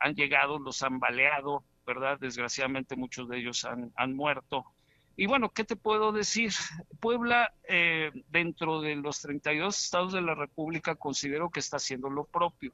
han, 0.00 0.14
llegado, 0.14 0.58
los 0.58 0.82
han 0.82 0.98
baleado, 0.98 1.64
¿verdad? 1.86 2.18
Desgraciadamente 2.20 2.96
muchos 2.96 3.28
de 3.28 3.38
ellos 3.38 3.64
han 3.64 4.14
muerto 4.14 4.75
y 5.16 5.26
bueno, 5.26 5.50
¿qué 5.50 5.64
te 5.64 5.76
puedo 5.76 6.12
decir? 6.12 6.52
Puebla, 7.00 7.52
eh, 7.68 8.10
dentro 8.28 8.82
de 8.82 8.96
los 8.96 9.22
32 9.22 9.84
estados 9.84 10.12
de 10.12 10.20
la 10.20 10.34
República, 10.34 10.94
considero 10.94 11.48
que 11.48 11.60
está 11.60 11.78
haciendo 11.78 12.10
lo 12.10 12.24
propio. 12.24 12.72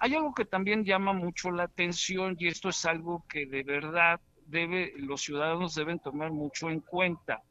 Hay 0.00 0.14
algo 0.14 0.34
que 0.34 0.44
también 0.44 0.84
llama 0.84 1.12
mucho 1.12 1.50
la 1.50 1.64
atención 1.64 2.36
y 2.38 2.48
esto 2.48 2.68
es 2.68 2.84
algo 2.84 3.24
que 3.28 3.46
de 3.46 3.62
verdad 3.62 4.20
debe, 4.46 4.92
los 4.96 5.22
ciudadanos 5.22 5.74
deben 5.76 6.00
tomar 6.00 6.32
mucho 6.32 6.68
en 6.68 6.80
cuenta. 6.80 7.42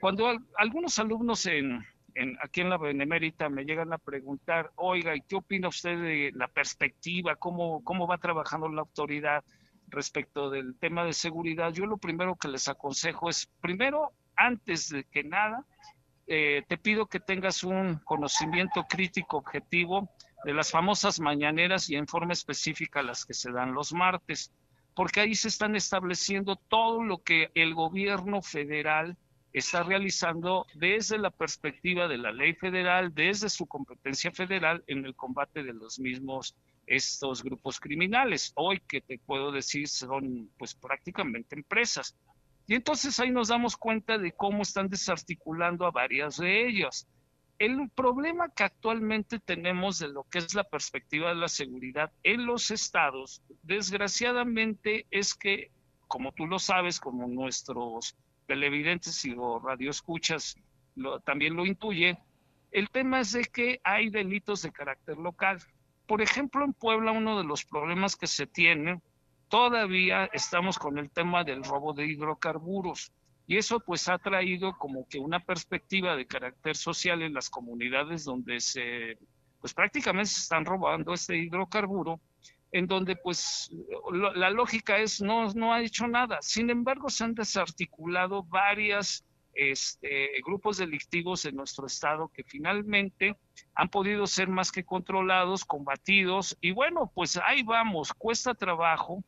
Cuando 0.00 0.34
algunos 0.56 0.98
alumnos 0.98 1.44
en, 1.46 1.84
aquí 2.42 2.62
en 2.62 2.70
la 2.70 2.78
Benemérita 2.78 3.48
me 3.50 3.64
llegan 3.64 3.92
a 3.92 3.98
preguntar, 3.98 4.70
oiga, 4.76 5.14
¿y 5.14 5.20
qué 5.22 5.36
opina 5.36 5.68
usted 5.68 6.00
de 6.00 6.32
la 6.34 6.48
perspectiva? 6.48 7.36
¿Cómo, 7.36 7.84
cómo 7.84 8.06
va 8.06 8.18
trabajando 8.18 8.68
la 8.68 8.80
autoridad? 8.80 9.44
Respecto 9.92 10.50
del 10.50 10.76
tema 10.78 11.04
de 11.04 11.12
seguridad, 11.12 11.72
yo 11.72 11.86
lo 11.86 11.98
primero 11.98 12.36
que 12.36 12.48
les 12.48 12.66
aconsejo 12.68 13.30
es, 13.30 13.48
primero, 13.60 14.12
antes 14.34 14.88
de 14.88 15.04
que 15.04 15.22
nada, 15.22 15.64
eh, 16.26 16.64
te 16.68 16.78
pido 16.78 17.06
que 17.06 17.20
tengas 17.20 17.62
un 17.62 18.00
conocimiento 18.04 18.84
crítico 18.88 19.36
objetivo 19.36 20.08
de 20.44 20.54
las 20.54 20.70
famosas 20.70 21.20
mañaneras 21.20 21.88
y 21.88 21.96
en 21.96 22.06
forma 22.06 22.32
específica 22.32 23.02
las 23.02 23.24
que 23.24 23.34
se 23.34 23.52
dan 23.52 23.74
los 23.74 23.92
martes, 23.92 24.52
porque 24.94 25.20
ahí 25.20 25.34
se 25.34 25.48
están 25.48 25.76
estableciendo 25.76 26.56
todo 26.56 27.02
lo 27.02 27.22
que 27.22 27.50
el 27.54 27.74
gobierno 27.74 28.42
federal 28.42 29.16
está 29.52 29.82
realizando 29.82 30.66
desde 30.74 31.18
la 31.18 31.30
perspectiva 31.30 32.08
de 32.08 32.18
la 32.18 32.32
ley 32.32 32.54
federal, 32.54 33.14
desde 33.14 33.50
su 33.50 33.66
competencia 33.66 34.32
federal 34.32 34.82
en 34.86 35.04
el 35.04 35.14
combate 35.14 35.62
de 35.62 35.74
los 35.74 35.98
mismos 36.00 36.56
estos 36.86 37.42
grupos 37.42 37.80
criminales. 37.80 38.52
Hoy 38.54 38.80
que 38.80 39.00
te 39.00 39.18
puedo 39.18 39.52
decir 39.52 39.88
son 39.88 40.50
pues 40.58 40.74
prácticamente 40.74 41.56
empresas. 41.56 42.16
Y 42.66 42.74
entonces 42.74 43.18
ahí 43.20 43.30
nos 43.30 43.48
damos 43.48 43.76
cuenta 43.76 44.18
de 44.18 44.32
cómo 44.32 44.62
están 44.62 44.88
desarticulando 44.88 45.86
a 45.86 45.90
varias 45.90 46.36
de 46.36 46.66
ellas. 46.66 47.08
El 47.58 47.90
problema 47.90 48.48
que 48.48 48.64
actualmente 48.64 49.38
tenemos 49.38 49.98
de 49.98 50.08
lo 50.08 50.24
que 50.24 50.38
es 50.38 50.54
la 50.54 50.64
perspectiva 50.64 51.28
de 51.28 51.36
la 51.36 51.48
seguridad 51.48 52.10
en 52.22 52.46
los 52.46 52.70
estados, 52.70 53.42
desgraciadamente 53.62 55.06
es 55.10 55.34
que, 55.34 55.70
como 56.08 56.32
tú 56.32 56.46
lo 56.46 56.58
sabes, 56.58 56.98
como 56.98 57.28
nuestros 57.28 58.16
televidentes 58.46 59.24
y 59.24 59.34
o 59.36 59.60
radioescuchas 59.60 60.56
lo, 60.96 61.20
también 61.20 61.54
lo 61.54 61.64
intuye, 61.64 62.18
el 62.72 62.88
tema 62.88 63.20
es 63.20 63.32
de 63.32 63.44
que 63.44 63.80
hay 63.84 64.08
delitos 64.10 64.62
de 64.62 64.72
carácter 64.72 65.18
local. 65.18 65.62
Por 66.06 66.22
ejemplo, 66.22 66.64
en 66.64 66.72
Puebla 66.72 67.12
uno 67.12 67.38
de 67.38 67.44
los 67.44 67.64
problemas 67.64 68.16
que 68.16 68.26
se 68.26 68.46
tiene 68.46 69.00
todavía 69.48 70.30
estamos 70.32 70.78
con 70.78 70.96
el 70.96 71.10
tema 71.10 71.44
del 71.44 71.62
robo 71.62 71.92
de 71.92 72.06
hidrocarburos. 72.06 73.12
Y 73.46 73.58
eso 73.58 73.80
pues 73.80 74.08
ha 74.08 74.16
traído 74.16 74.78
como 74.78 75.06
que 75.08 75.18
una 75.18 75.40
perspectiva 75.40 76.16
de 76.16 76.26
carácter 76.26 76.74
social 76.74 77.20
en 77.20 77.34
las 77.34 77.50
comunidades 77.50 78.24
donde 78.24 78.60
se, 78.60 79.18
pues 79.60 79.74
prácticamente 79.74 80.30
se 80.30 80.40
están 80.40 80.64
robando 80.64 81.12
este 81.12 81.36
hidrocarburo, 81.36 82.18
en 82.70 82.86
donde 82.86 83.14
pues 83.14 83.70
la 84.34 84.48
lógica 84.48 84.96
es 84.96 85.20
no, 85.20 85.52
no 85.52 85.74
ha 85.74 85.82
hecho 85.82 86.08
nada. 86.08 86.38
Sin 86.40 86.70
embargo, 86.70 87.10
se 87.10 87.24
han 87.24 87.34
desarticulado 87.34 88.44
varias 88.44 89.22
este, 89.54 90.30
grupos 90.44 90.78
delictivos 90.78 91.44
en 91.44 91.56
nuestro 91.56 91.86
estado 91.86 92.28
que 92.28 92.44
finalmente 92.44 93.36
han 93.74 93.88
podido 93.88 94.26
ser 94.26 94.48
más 94.48 94.72
que 94.72 94.84
controlados, 94.84 95.64
combatidos 95.64 96.56
y 96.60 96.72
bueno, 96.72 97.10
pues 97.14 97.38
ahí 97.46 97.62
vamos, 97.62 98.12
cuesta 98.12 98.54
trabajo, 98.54 99.22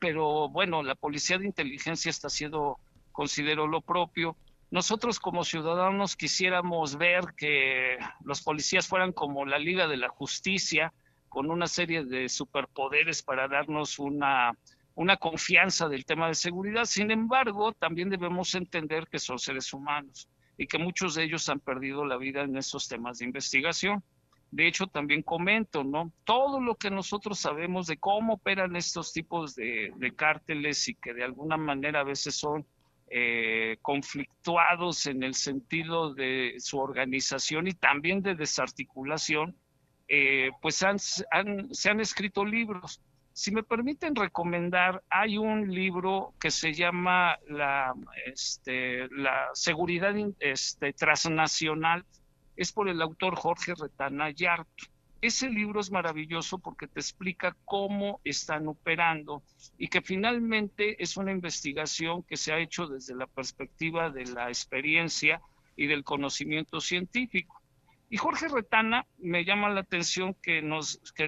pero 0.00 0.48
bueno, 0.48 0.82
la 0.82 0.94
policía 0.94 1.38
de 1.38 1.46
inteligencia 1.46 2.10
está 2.10 2.28
haciendo, 2.28 2.78
considero 3.12 3.66
lo 3.66 3.80
propio. 3.80 4.36
Nosotros 4.70 5.20
como 5.20 5.44
ciudadanos 5.44 6.16
quisiéramos 6.16 6.96
ver 6.96 7.34
que 7.36 7.96
los 8.24 8.42
policías 8.42 8.88
fueran 8.88 9.12
como 9.12 9.46
la 9.46 9.58
Liga 9.58 9.86
de 9.86 9.96
la 9.96 10.08
Justicia, 10.08 10.92
con 11.28 11.50
una 11.50 11.66
serie 11.66 12.04
de 12.04 12.28
superpoderes 12.28 13.22
para 13.22 13.48
darnos 13.48 13.98
una, 13.98 14.56
una 14.94 15.16
confianza 15.16 15.88
del 15.88 16.04
tema 16.04 16.28
de 16.28 16.34
seguridad. 16.34 16.84
Sin 16.84 17.10
embargo, 17.10 17.72
también 17.72 18.10
debemos 18.10 18.54
entender 18.54 19.08
que 19.08 19.18
son 19.18 19.38
seres 19.38 19.72
humanos 19.72 20.28
y 20.56 20.66
que 20.66 20.78
muchos 20.78 21.14
de 21.14 21.24
ellos 21.24 21.48
han 21.48 21.60
perdido 21.60 22.04
la 22.04 22.16
vida 22.16 22.42
en 22.42 22.56
esos 22.56 22.88
temas 22.88 23.18
de 23.18 23.24
investigación. 23.24 24.02
De 24.52 24.68
hecho, 24.68 24.86
también 24.86 25.22
comento, 25.22 25.82
¿no? 25.82 26.12
Todo 26.22 26.60
lo 26.60 26.76
que 26.76 26.90
nosotros 26.90 27.40
sabemos 27.40 27.88
de 27.88 27.96
cómo 27.96 28.34
operan 28.34 28.76
estos 28.76 29.12
tipos 29.12 29.56
de, 29.56 29.92
cárteles 30.14 30.86
y 30.86 30.94
que 30.94 31.12
de 31.12 31.24
alguna 31.24 31.56
manera 31.56 32.00
a 32.00 32.04
veces 32.04 32.36
son 32.36 32.64
eh, 33.10 33.78
conflictuados 33.82 35.06
en 35.06 35.24
el 35.24 35.34
sentido 35.34 36.14
de 36.14 36.54
su 36.58 36.78
organización 36.78 37.66
y 37.66 37.72
también 37.72 38.22
de 38.22 38.36
desarticulación, 38.36 39.56
eh, 40.06 40.50
pues 40.62 40.76
se 40.76 41.90
han 41.90 42.00
escrito 42.00 42.44
libros. 42.44 43.00
Si 43.36 43.50
me 43.50 43.64
permiten 43.64 44.14
recomendar, 44.14 45.02
hay 45.10 45.38
un 45.38 45.74
libro 45.74 46.34
que 46.38 46.52
se 46.52 46.72
llama 46.72 47.36
La, 47.48 47.92
este, 48.26 49.08
Seguridad 49.54 50.14
este, 50.38 50.92
Transnacional 50.92 52.04
es 52.54 52.70
por 52.70 52.88
el 52.88 53.02
autor 53.02 53.34
Jorge 53.34 53.74
Retana 53.74 54.30
Yarto. 54.30 54.84
Ese 55.20 55.50
libro 55.50 55.80
es 55.80 55.90
maravilloso 55.90 56.58
porque 56.58 56.86
te 56.86 57.00
explica 57.00 57.56
cómo 57.64 58.20
están 58.22 58.68
operando 58.68 59.42
y 59.78 59.88
que 59.88 60.00
finalmente 60.00 61.02
es 61.02 61.16
una 61.16 61.32
investigación 61.32 62.22
que 62.22 62.36
se 62.36 62.52
ha 62.52 62.60
hecho 62.60 62.86
desde 62.86 63.16
la 63.16 63.26
perspectiva 63.26 64.10
de 64.10 64.26
la 64.26 64.46
experiencia 64.46 65.40
y 65.74 65.88
del 65.88 66.04
conocimiento 66.04 66.80
científico. 66.80 67.63
Y 68.14 68.16
Jorge 68.16 68.46
Retana 68.46 69.08
me 69.18 69.44
llama 69.44 69.70
la 69.70 69.80
atención 69.80 70.34
que, 70.34 70.62
nos, 70.62 71.00
que, 71.16 71.26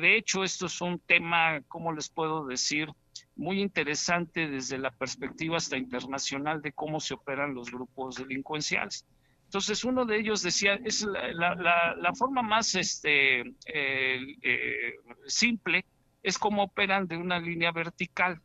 de 0.00 0.16
hecho 0.16 0.42
esto 0.42 0.66
es 0.66 0.80
un 0.80 0.98
tema, 0.98 1.60
¿cómo 1.68 1.92
les 1.92 2.08
puedo 2.08 2.44
decir? 2.44 2.88
Muy 3.36 3.62
interesante 3.62 4.48
desde 4.48 4.76
la 4.76 4.90
perspectiva 4.90 5.56
hasta 5.56 5.76
internacional 5.76 6.62
de 6.62 6.72
cómo 6.72 6.98
se 6.98 7.14
operan 7.14 7.54
los 7.54 7.70
grupos 7.70 8.16
delincuenciales. 8.16 9.06
Entonces 9.44 9.84
uno 9.84 10.04
de 10.04 10.18
ellos 10.18 10.42
decía, 10.42 10.74
es 10.84 11.02
la, 11.04 12.12
forma 12.18 12.42
más 12.42 12.74
este, 12.74 13.42
eh, 13.42 14.18
eh, 14.42 14.94
simple, 15.28 15.84
es 16.24 16.38
como 16.38 16.64
operan 16.64 17.06
de 17.06 17.18
una 17.18 17.38
línea 17.38 17.70
vertical. 17.70 18.40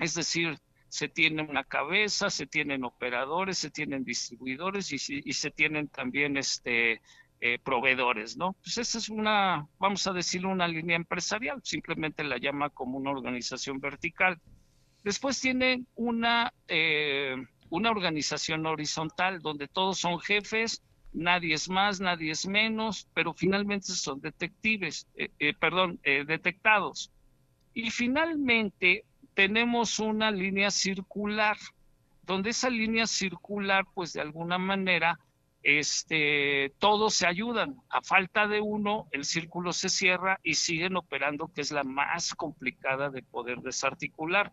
Es 0.00 0.14
decir, 0.14 0.58
se 0.94 1.08
tiene 1.08 1.42
una 1.42 1.64
cabeza, 1.64 2.30
se 2.30 2.46
tienen 2.46 2.84
operadores, 2.84 3.58
se 3.58 3.70
tienen 3.70 4.04
distribuidores 4.04 4.92
y, 4.92 5.32
se 5.32 5.50
tienen 5.50 5.88
también 5.88 6.36
este, 6.36 7.00
eh, 7.40 7.58
proveedores, 7.64 8.36
¿no? 8.36 8.52
Pues 8.62 8.78
esa 8.78 8.98
es 8.98 9.08
una, 9.08 9.66
vamos 9.78 10.06
a 10.06 10.12
decirlo, 10.12 10.50
una 10.50 10.68
línea 10.68 10.96
empresarial, 10.96 11.60
simplemente 11.64 12.22
la 12.22 12.38
llama 12.38 12.70
como 12.70 12.98
una 12.98 13.10
organización 13.10 13.80
vertical. 13.80 14.40
Después 15.02 15.40
tienen 15.40 15.86
una 15.96 16.52
una 17.74 17.90
organización 17.90 18.66
horizontal 18.66 19.40
donde 19.40 19.66
todos 19.66 19.98
son 19.98 20.20
jefes, 20.20 20.80
nadie 21.12 21.54
es 21.54 21.68
más, 21.68 22.00
nadie 22.00 22.30
es 22.30 22.46
menos, 22.46 23.08
pero 23.14 23.34
finalmente 23.34 23.88
son 23.88 24.20
detectives, 24.20 25.08
eh, 25.16 25.30
eh, 25.40 25.54
perdón, 25.54 25.98
eh, 26.04 26.24
detectados. 26.24 27.10
Y 27.72 27.90
finalmente 27.90 29.04
tenemos 29.34 29.98
una 29.98 30.30
línea 30.30 30.70
circular, 30.70 31.56
donde 32.22 32.50
esa 32.50 32.70
línea 32.70 33.06
circular, 33.06 33.84
pues 33.94 34.12
de 34.12 34.20
alguna 34.20 34.58
manera, 34.58 35.18
este, 35.62 36.72
todos 36.78 37.14
se 37.14 37.26
ayudan. 37.26 37.76
A 37.88 38.02
falta 38.02 38.46
de 38.46 38.60
uno, 38.60 39.08
el 39.10 39.24
círculo 39.24 39.72
se 39.72 39.88
cierra 39.88 40.38
y 40.42 40.54
siguen 40.54 40.96
operando, 40.96 41.50
que 41.52 41.62
es 41.62 41.72
la 41.72 41.84
más 41.84 42.34
complicada 42.34 43.10
de 43.10 43.22
poder 43.22 43.60
desarticular. 43.60 44.52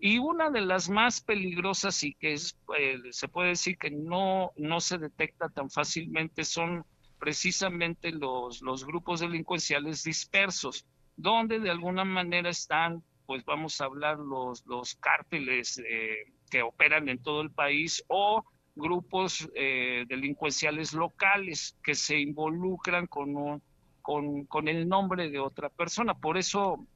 Y 0.00 0.18
una 0.18 0.50
de 0.50 0.60
las 0.60 0.88
más 0.88 1.20
peligrosas 1.20 2.02
y 2.04 2.14
que 2.14 2.32
es, 2.32 2.56
eh, 2.78 2.98
se 3.10 3.28
puede 3.28 3.50
decir 3.50 3.76
que 3.78 3.90
no, 3.90 4.52
no 4.56 4.80
se 4.80 4.96
detecta 4.96 5.48
tan 5.48 5.70
fácilmente 5.70 6.44
son 6.44 6.84
precisamente 7.18 8.12
los, 8.12 8.62
los 8.62 8.86
grupos 8.86 9.20
delincuenciales 9.20 10.04
dispersos, 10.04 10.86
donde 11.16 11.58
de 11.58 11.70
alguna 11.70 12.04
manera 12.04 12.48
están, 12.48 13.02
pues 13.28 13.44
vamos 13.44 13.78
a 13.78 13.84
hablar, 13.84 14.18
los, 14.18 14.64
los 14.64 14.94
cárteles 14.94 15.78
eh, 15.86 16.32
que 16.50 16.62
operan 16.62 17.10
en 17.10 17.22
todo 17.22 17.42
el 17.42 17.50
país 17.50 18.02
o 18.08 18.42
grupos 18.74 19.46
eh, 19.54 20.06
delincuenciales 20.08 20.94
locales 20.94 21.76
que 21.84 21.94
se 21.94 22.18
involucran 22.18 23.06
con, 23.06 23.60
con, 24.00 24.46
con, 24.46 24.66
el 24.66 24.88
nombre 24.88 25.28
de 25.28 25.40
otra 25.40 25.68
persona. 25.68 26.14
Por 26.14 26.38
eso 26.38 26.86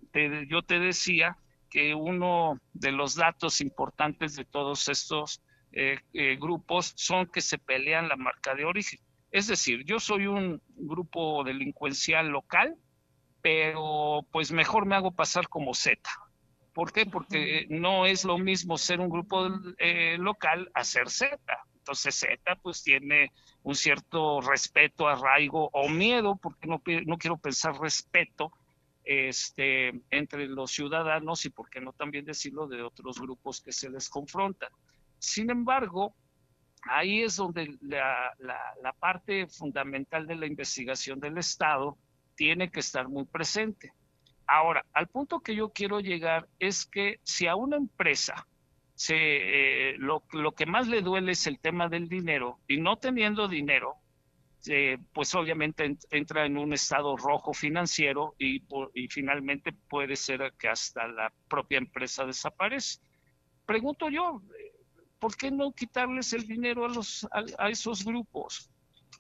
yo 0.49 0.63
te 0.63 0.79
decía 0.79 1.37
que 1.69 1.95
uno 1.95 2.59
de 2.73 2.93
los 2.93 3.15
datos 3.15 3.61
importantes 3.61 4.35
de 4.35 4.47
todos 4.47 4.89
estos 4.89 5.43
eh, 5.73 5.99
grupos 6.41 6.95
son 6.97 7.27
que 7.27 7.43
se 7.43 7.59
pelean 7.59 8.09
la 8.09 8.17
marca 8.17 8.55
de 8.55 8.65
origen. 8.65 9.01
Es 9.31 9.49
decir, 9.49 9.85
yo 9.85 10.01
soy 10.01 10.29
un 10.29 10.63
grupo 10.77 11.45
delincuencial 11.45 12.29
local, 12.29 12.75
pero 13.43 14.25
pues 14.31 14.53
mejor 14.53 14.87
me 14.87 14.95
hago 14.95 15.11
pasar 15.11 15.49
como 15.49 15.75
Z. 15.75 16.01
¿Por 16.73 16.93
qué? 16.93 17.05
Porque 17.05 17.67
no 17.69 18.07
es 18.07 18.25
lo 18.25 18.39
mismo 18.39 18.79
ser 18.79 19.01
un 19.01 19.11
grupo 19.11 19.47
eh, 19.79 20.17
local 20.19 20.71
a 20.73 20.85
ser 20.85 21.11
Z. 21.11 21.39
Entonces 21.77 22.15
Z 22.15 22.57
pues 22.63 22.83
tiene 22.83 23.33
un 23.63 23.75
cierto 23.75 24.41
respeto, 24.41 25.09
arraigo 25.09 25.69
o 25.73 25.89
miedo, 25.89 26.37
porque 26.37 26.67
no, 26.67 26.81
no 27.05 27.19
quiero 27.19 27.37
pensar 27.37 27.79
respeto, 27.79 28.53
este, 29.05 30.01
entre 30.11 30.47
los 30.47 30.71
ciudadanos 30.71 31.45
y, 31.45 31.51
por 31.51 31.69
qué 31.69 31.81
no 31.81 31.93
también 31.93 32.25
decirlo, 32.25 32.67
de 32.69 32.83
otros 32.83 33.21
grupos 33.21 33.61
que 33.61 33.73
se 33.73 33.91
les 33.91 34.09
confrontan. 34.09 34.71
Sin 35.19 35.51
embargo, 35.51 36.15
ahí 36.83 37.23
es 37.23 37.37
donde 37.37 37.77
la, 37.81 38.33
la, 38.39 38.93
parte 38.93 39.47
fundamental 39.47 40.27
de 40.27 40.37
la 40.37 40.47
investigación 40.47 41.19
del 41.21 41.39
Estado 41.39 41.99
tiene 42.35 42.71
que 42.71 42.81
estar 42.81 43.09
muy 43.09 43.25
presente. 43.25 43.93
Ahora, 44.47 44.85
al 44.93 45.09
punto 45.09 45.41
que 45.41 45.55
yo 45.55 45.71
quiero 45.71 46.01
llegar 46.01 46.49
es 46.59 46.87
que 46.87 47.21
si 47.23 47.47
a 47.47 47.57
una 47.57 47.77
empresa 47.77 48.47
se, 48.95 49.15
eh, 49.17 49.95
lo, 49.99 50.23
que 50.55 50.67
más 50.67 50.89
le 50.89 51.01
duele 51.01 51.33
es 51.33 51.47
el 51.47 51.59
tema 51.59 51.89
del 51.89 52.09
dinero 52.09 52.59
y 52.69 52.79
no 52.79 52.97
teniendo 52.97 53.49
dinero, 53.49 53.97
eh, 54.67 54.99
pues 55.13 55.35
obviamente 55.35 55.97
entra 56.11 56.47
en 56.47 56.57
un 56.57 56.73
estado 56.73 57.17
rojo 57.17 57.53
financiero 57.53 58.35
y, 58.39 58.63
finalmente 59.09 59.73
puede 59.73 60.15
ser 60.15 60.53
que 60.59 60.69
hasta 60.69 61.09
la 61.09 61.33
propia 61.49 61.79
empresa 61.79 62.25
desaparece. 62.25 63.01
Pregunto 63.67 64.09
yo, 64.09 64.43
¿por 65.19 65.37
qué 65.37 65.51
no 65.51 65.73
quitarles 65.73 66.33
el 66.33 66.47
dinero 66.47 66.87
a, 66.87 67.65
a, 67.65 67.71
esos 67.71 68.05
grupos? 68.05 68.71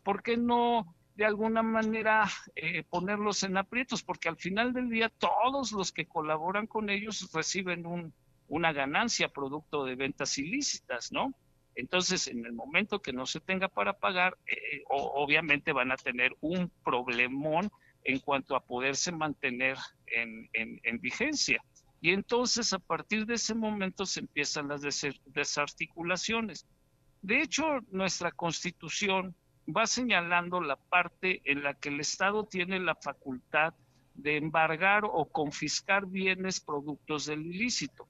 ¿Por 0.04 0.22
qué 0.22 0.36
no 0.36 0.94
de 1.14 1.24
alguna 1.24 1.62
manera 1.62 2.28
eh, 2.56 2.84
ponerlos 2.84 3.42
en 3.42 3.56
aprietos? 3.56 4.02
Porque 4.02 4.28
al 4.28 4.36
final 4.36 4.72
del 4.72 4.88
día 4.88 5.08
todos 5.08 5.72
los 5.72 5.92
que 5.92 6.06
colaboran 6.06 6.66
con 6.66 6.90
ellos 6.90 7.30
reciben 7.32 7.86
un, 7.86 8.12
una 8.48 8.72
ganancia 8.72 9.28
producto 9.28 9.84
de 9.84 9.94
ventas 9.94 10.38
ilícitas, 10.38 11.12
¿no? 11.12 11.34
Entonces, 11.74 12.28
en 12.28 12.44
el 12.44 12.52
momento 12.52 13.00
que 13.00 13.12
no 13.12 13.24
se 13.24 13.40
tenga 13.40 13.68
para 13.68 13.98
pagar, 13.98 14.36
eh, 14.46 14.82
obviamente 14.88 15.72
van 15.72 15.90
a 15.90 15.96
tener 15.96 16.36
un 16.40 16.70
problemón 16.84 17.70
en 18.04 18.18
cuanto 18.18 18.56
a 18.56 18.64
poderse 18.64 19.12
mantener 19.12 19.78
en, 20.06 20.48
en, 20.52 21.00
vigencia. 21.00 21.64
Y 22.00 22.10
entonces, 22.10 22.72
a 22.72 22.78
partir 22.78 23.24
de 23.26 23.34
ese 23.34 23.54
momento, 23.54 24.04
se 24.04 24.20
empiezan 24.20 24.68
las 24.68 24.82
desarticulaciones. 25.26 26.66
De 27.22 27.40
hecho, 27.40 27.80
nuestra 27.90 28.32
constitución 28.32 29.34
va 29.72 29.86
señalando 29.86 30.60
la 30.60 30.76
parte 30.76 31.40
en 31.44 31.62
la 31.62 31.74
que 31.74 31.88
el 31.88 32.00
Estado 32.00 32.44
tiene 32.44 32.78
la 32.80 32.94
facultad 32.94 33.74
de 34.14 34.36
embargar 34.36 35.04
o 35.04 35.24
confiscar 35.26 36.06
bienes 36.06 36.60
productos 36.60 37.26
del 37.26 37.46
ilícito. 37.46 38.06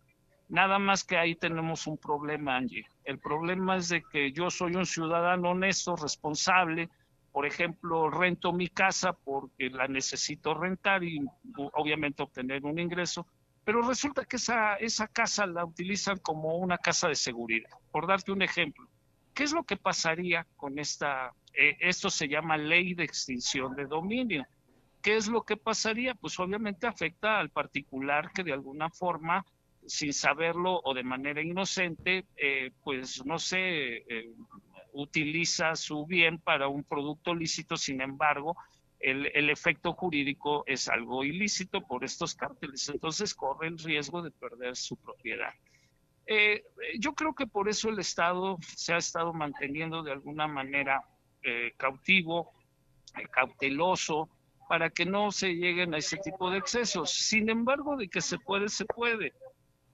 Nada 0.48 0.78
más 0.78 1.04
que 1.04 1.16
ahí 1.16 1.34
tenemos 1.34 1.86
un 1.86 1.96
problema, 1.96 2.56
Angie. 2.56 2.86
El 3.04 3.18
problema 3.18 3.76
es 3.76 3.88
de 3.88 4.02
que 4.02 4.32
yo 4.32 4.50
soy 4.50 4.74
un 4.76 4.84
ciudadano 4.84 5.50
honesto, 5.50 5.96
responsable. 5.96 6.90
Por 7.32 7.46
ejemplo, 7.46 8.10
rento 8.10 8.52
mi 8.52 8.68
casa 8.68 9.14
porque 9.14 9.70
la 9.70 9.88
necesito 9.88 10.52
rentar 10.52 11.04
y 11.04 11.20
obviamente 11.72 12.22
obtener 12.22 12.64
un 12.64 12.78
ingreso. 12.78 13.26
Pero 13.64 13.80
resulta 13.80 14.24
que 14.24 14.36
esa, 14.36 14.74
esa 14.74 15.06
casa 15.06 15.46
la 15.46 15.64
utilizan 15.64 16.18
como 16.18 16.56
una 16.56 16.76
casa 16.76 17.08
de 17.08 17.14
seguridad. 17.14 17.70
Por 17.90 18.06
darte 18.06 18.32
un 18.32 18.42
ejemplo, 18.42 18.86
¿qué 19.34 19.44
es 19.44 19.52
lo 19.52 19.64
que 19.64 19.76
pasaría 19.76 20.46
con 20.56 20.78
esta? 20.78 21.32
Eh, 21.54 21.76
esto 21.80 22.10
se 22.10 22.28
llama 22.28 22.56
ley 22.56 22.94
de 22.94 23.04
extinción 23.04 23.74
de 23.74 23.86
dominio. 23.86 24.46
¿Qué 25.02 25.16
es 25.16 25.28
lo 25.28 25.42
que 25.42 25.56
pasaría? 25.56 26.14
Pues 26.14 26.38
obviamente 26.38 26.86
afecta 26.86 27.38
al 27.38 27.50
particular 27.50 28.30
que 28.32 28.44
de 28.44 28.52
alguna 28.52 28.88
forma 28.88 29.44
sin 29.86 30.12
saberlo 30.12 30.80
o 30.84 30.94
de 30.94 31.02
manera 31.02 31.42
inocente, 31.42 32.24
eh, 32.36 32.70
pues 32.84 33.24
no 33.26 33.38
sé, 33.38 33.96
eh, 34.08 34.30
utiliza 34.92 35.74
su 35.74 36.06
bien 36.06 36.38
para 36.38 36.68
un 36.68 36.84
producto 36.84 37.34
lícito, 37.34 37.76
sin 37.76 38.00
embargo, 38.00 38.56
el, 39.00 39.30
el, 39.34 39.50
efecto 39.50 39.92
jurídico 39.94 40.62
es 40.66 40.88
algo 40.88 41.24
ilícito 41.24 41.80
por 41.80 42.04
estos 42.04 42.36
cárteles, 42.36 42.88
entonces 42.88 43.34
corre 43.34 43.66
el 43.66 43.78
riesgo 43.78 44.22
de 44.22 44.30
perder 44.30 44.76
su 44.76 44.96
propiedad. 44.96 45.52
Eh, 46.26 46.62
yo 46.98 47.14
creo 47.14 47.34
que 47.34 47.46
por 47.46 47.68
eso 47.68 47.88
el 47.88 47.98
Estado 47.98 48.58
se 48.76 48.94
ha 48.94 48.98
estado 48.98 49.32
manteniendo 49.32 50.02
de 50.02 50.12
alguna 50.12 50.46
manera 50.46 51.02
cautivo, 51.76 52.52
cauteloso, 53.32 54.28
para 54.68 54.90
que 54.90 55.04
no 55.04 55.32
se 55.32 55.56
lleguen 55.56 55.92
a 55.92 55.98
ese 55.98 56.16
tipo 56.18 56.50
de 56.50 56.58
excesos. 56.58 57.10
Sin 57.10 57.50
embargo, 57.50 57.96
de 57.96 58.08
que 58.08 58.20
se 58.20 58.38
puede, 58.38 58.68
se 58.68 58.84
puede 58.84 59.32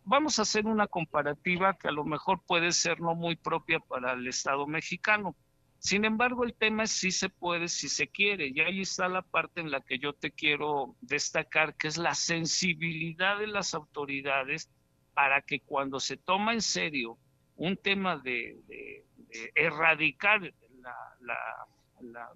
vamos 0.08 0.38
a 0.38 0.42
hacer 0.42 0.66
una 0.66 0.86
comparativa 0.86 1.76
que 1.76 1.88
a 1.88 1.92
lo 1.92 2.02
mejor 2.02 2.40
puede 2.46 2.72
ser 2.72 2.98
no 2.98 3.14
muy 3.14 3.36
propia 3.36 3.78
para 3.78 4.14
el 4.14 4.26
Estado 4.26 4.66
mexicano. 4.66 5.36
Sin 5.80 6.06
embargo, 6.06 6.44
el 6.44 6.54
tema 6.54 6.84
es 6.84 6.92
si 6.92 7.10
se 7.10 7.28
puede, 7.28 7.68
si 7.68 7.90
se 7.90 8.08
quiere. 8.08 8.48
Y 8.48 8.60
ahí 8.60 8.80
está 8.80 9.06
la 9.08 9.20
parte 9.20 9.60
en 9.60 9.70
la 9.70 9.82
que 9.82 9.98
yo 9.98 10.14
te 10.14 10.30
quiero 10.32 10.96
destacar, 11.02 11.76
que 11.76 11.88
es 11.88 11.98
la 11.98 12.14
sensibilidad 12.14 13.38
de 13.38 13.48
las 13.48 13.74
autoridades 13.74 14.70
para 15.18 15.42
que 15.42 15.58
cuando 15.58 15.98
se 15.98 16.16
toma 16.16 16.52
en 16.52 16.62
serio 16.62 17.18
un 17.56 17.76
tema 17.76 18.18
de, 18.18 18.56
erradicar 19.56 20.40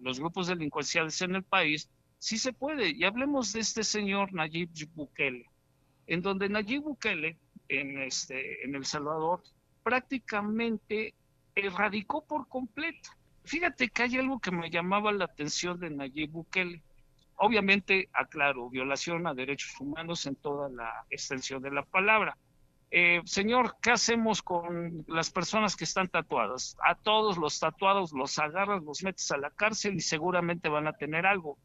los 0.01 0.19
grupos 0.19 0.49
delincuenciales 0.49 1.23
en 1.23 1.37
el 1.37 1.45
país, 1.45 1.89
sí 2.19 2.39
se 2.39 2.53
puede. 2.53 2.91
Y 2.91 3.05
hablemos 3.05 3.53
de 3.53 3.61
este 3.61 3.85
señor 3.85 4.33
Nayib 4.33 4.69
Bukele, 4.95 5.47
en 6.09 6.23
donde 6.23 6.49
Nayib 6.49 6.83
Bukele 6.83 7.39
en, 7.69 8.03
este, 8.03 8.65
en 8.65 8.75
El 8.75 8.85
Salvador, 8.85 9.45
prácticamente 9.85 11.15
erradicó 11.55 12.27
por 12.27 12.49
completo. 12.49 13.11
Fíjate 13.45 13.91
que 13.91 14.03
hay 14.03 14.17
algo 14.17 14.41
que 14.41 14.51
me 14.51 14.71
llamaba 14.71 15.13
la 15.13 15.27
atención 15.27 15.79
de 15.79 15.89
Nayib 15.89 16.33
Bukele. 16.33 16.83
Obviamente, 17.37 18.09
aclaro, 18.13 18.69
violación 18.71 19.29
a 19.29 19.35
derechos 19.35 19.73
humanos 19.79 20.27
en 20.27 20.35
toda 20.35 20.69
la 20.69 21.07
extensión 21.11 21.63
de 21.63 21.71
la 21.71 21.85
palabra. 21.85 22.37
Eh, 22.95 23.23
señor, 23.25 23.77
¿qué 23.81 23.91
hacemos 23.91 24.43
con 24.43 25.07
las 25.09 25.31
personas 25.31 25.77
que 25.77 25.85
están 25.85 26.09
tatuadas? 26.09 26.77
A 26.85 26.95
todos 26.95 27.39
los 27.39 27.59
tatuados 27.59 28.13
los 28.13 28.39
agarras, 28.39 28.83
los 28.83 29.03
metes 29.03 29.31
a 29.31 29.39
la 29.39 29.49
cárcel 29.49 29.95
y 29.95 30.01
seguramente 30.01 30.69
van 30.69 30.87
a 30.87 30.93
tener 30.93 31.25
algo. 31.25 31.57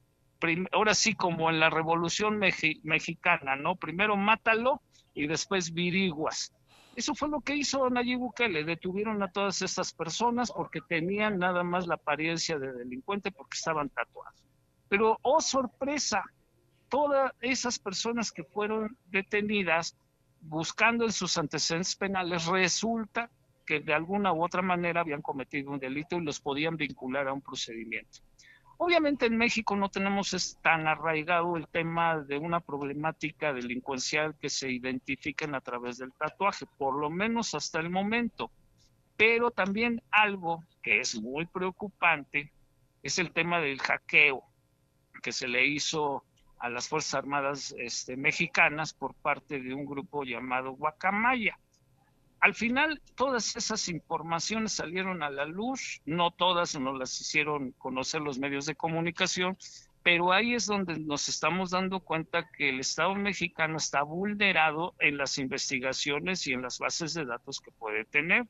ahora 0.72 0.94
sí, 0.94 1.16
como 1.16 1.50
en 1.50 1.60
la 1.60 1.70
Revolución 1.70 2.40
Mexicana, 2.40 3.58
¿no? 3.58 3.76
Primero 3.76 4.16
mátalo 4.16 4.82
y 5.14 5.28
después 5.28 5.74
viriguas. 5.74 6.54
Eso 6.96 7.14
fue 7.14 7.28
lo 7.28 7.42
que 7.42 7.58
hizo 7.58 7.90
Nayib 7.90 8.20
Bukele. 8.20 8.64
Detuvieron 8.64 9.22
a 9.22 9.30
todas 9.30 9.62
estas 9.62 9.92
personas 9.92 10.50
porque 10.50 10.80
tenían 10.80 11.40
nada 11.40 11.62
más 11.62 11.88
la 11.88 11.96
apariencia 11.96 12.58
de 12.58 12.72
delincuente 12.72 13.34
porque 13.34 13.58
estaban 13.58 13.90
tatuados. 13.90 14.46
Pero, 14.88 15.20
oh 15.24 15.42
sorpresa, 15.42 16.24
todas 16.88 17.34
esas 17.42 17.80
personas 17.80 18.32
que 18.32 18.46
fueron 18.46 18.98
detenidas 19.08 19.98
buscando 20.48 21.06
en 21.06 21.12
sus 21.12 21.38
antecedentes 21.38 21.96
penales, 21.96 22.46
resulta 22.46 23.30
que 23.66 23.82
de 23.82 23.94
alguna 23.94 24.32
u 24.32 24.44
otra 24.44 24.62
manera 24.62 25.02
habían 25.02 25.22
cometido 25.22 25.72
un 25.72 25.80
delito 25.80 26.18
y 26.18 26.24
los 26.24 26.40
podían 26.40 26.78
vincular 26.78 27.28
a 27.28 27.34
un 27.34 27.42
procedimiento. 27.42 28.20
Obviamente 28.80 29.26
en 29.26 29.38
México 29.38 29.76
no 29.76 29.90
tenemos 29.90 30.58
tan 30.62 30.88
arraigado 30.88 31.58
el 31.58 31.68
tema 31.68 32.20
de 32.20 32.38
una 32.38 32.60
problemática 32.60 33.52
delincuencial 33.52 34.36
que 34.40 34.50
se 34.50 34.72
identifiquen 34.72 35.56
a 35.56 35.62
través 35.62 35.98
del 35.98 36.14
tatuaje, 36.14 36.66
por 36.78 36.96
lo 36.96 37.10
menos 37.10 37.56
hasta 37.56 37.80
el 37.80 37.90
momento. 37.90 38.52
Pero 39.18 39.50
también 39.50 40.02
algo 40.12 40.64
que 40.84 41.00
es 41.00 41.20
muy 41.20 41.48
preocupante 41.48 42.54
es 43.02 43.18
el 43.18 43.32
tema 43.32 43.60
del 43.60 43.80
hackeo 43.80 44.44
que 45.24 45.32
se 45.32 45.48
le 45.48 45.66
hizo 45.66 46.24
a 46.60 46.70
las 46.70 46.88
Fuerzas 46.88 47.16
Armadas 47.16 47.76
este, 47.78 48.18
mexicanas 48.18 48.94
por 48.94 49.14
parte 49.16 49.62
de 49.62 49.74
un 49.74 49.86
grupo 49.86 50.24
llamado 50.24 50.72
Guacamaya. 50.72 51.58
Al 52.40 52.54
final, 52.54 53.02
todas 53.16 53.56
esas 53.56 53.90
informaciones 53.90 54.74
salieron 54.74 55.24
a 55.24 55.30
la 55.30 55.46
luz, 55.46 56.02
no 56.06 56.32
todas 56.32 56.80
nos 56.80 56.98
las 56.98 57.20
hicieron 57.20 57.72
conocer 57.72 58.22
los 58.22 58.38
medios 58.38 58.66
de 58.68 58.76
comunicación, 58.76 59.58
pero 60.04 60.32
ahí 60.32 60.54
es 60.54 60.68
donde 60.68 61.00
nos 61.00 61.28
estamos 61.30 61.72
dando 61.72 62.00
cuenta 62.00 62.48
que 62.50 62.70
el 62.70 62.80
Estado 62.80 63.16
mexicano 63.16 63.78
está 63.78 64.04
vulnerado 64.04 64.94
en 65.00 65.18
las 65.18 65.38
investigaciones 65.38 66.46
y 66.48 66.54
en 66.54 66.62
las 66.62 66.80
bases 66.80 67.14
de 67.14 67.26
datos 67.26 67.60
que 67.60 67.72
puede 67.72 68.06
tener. 68.06 68.46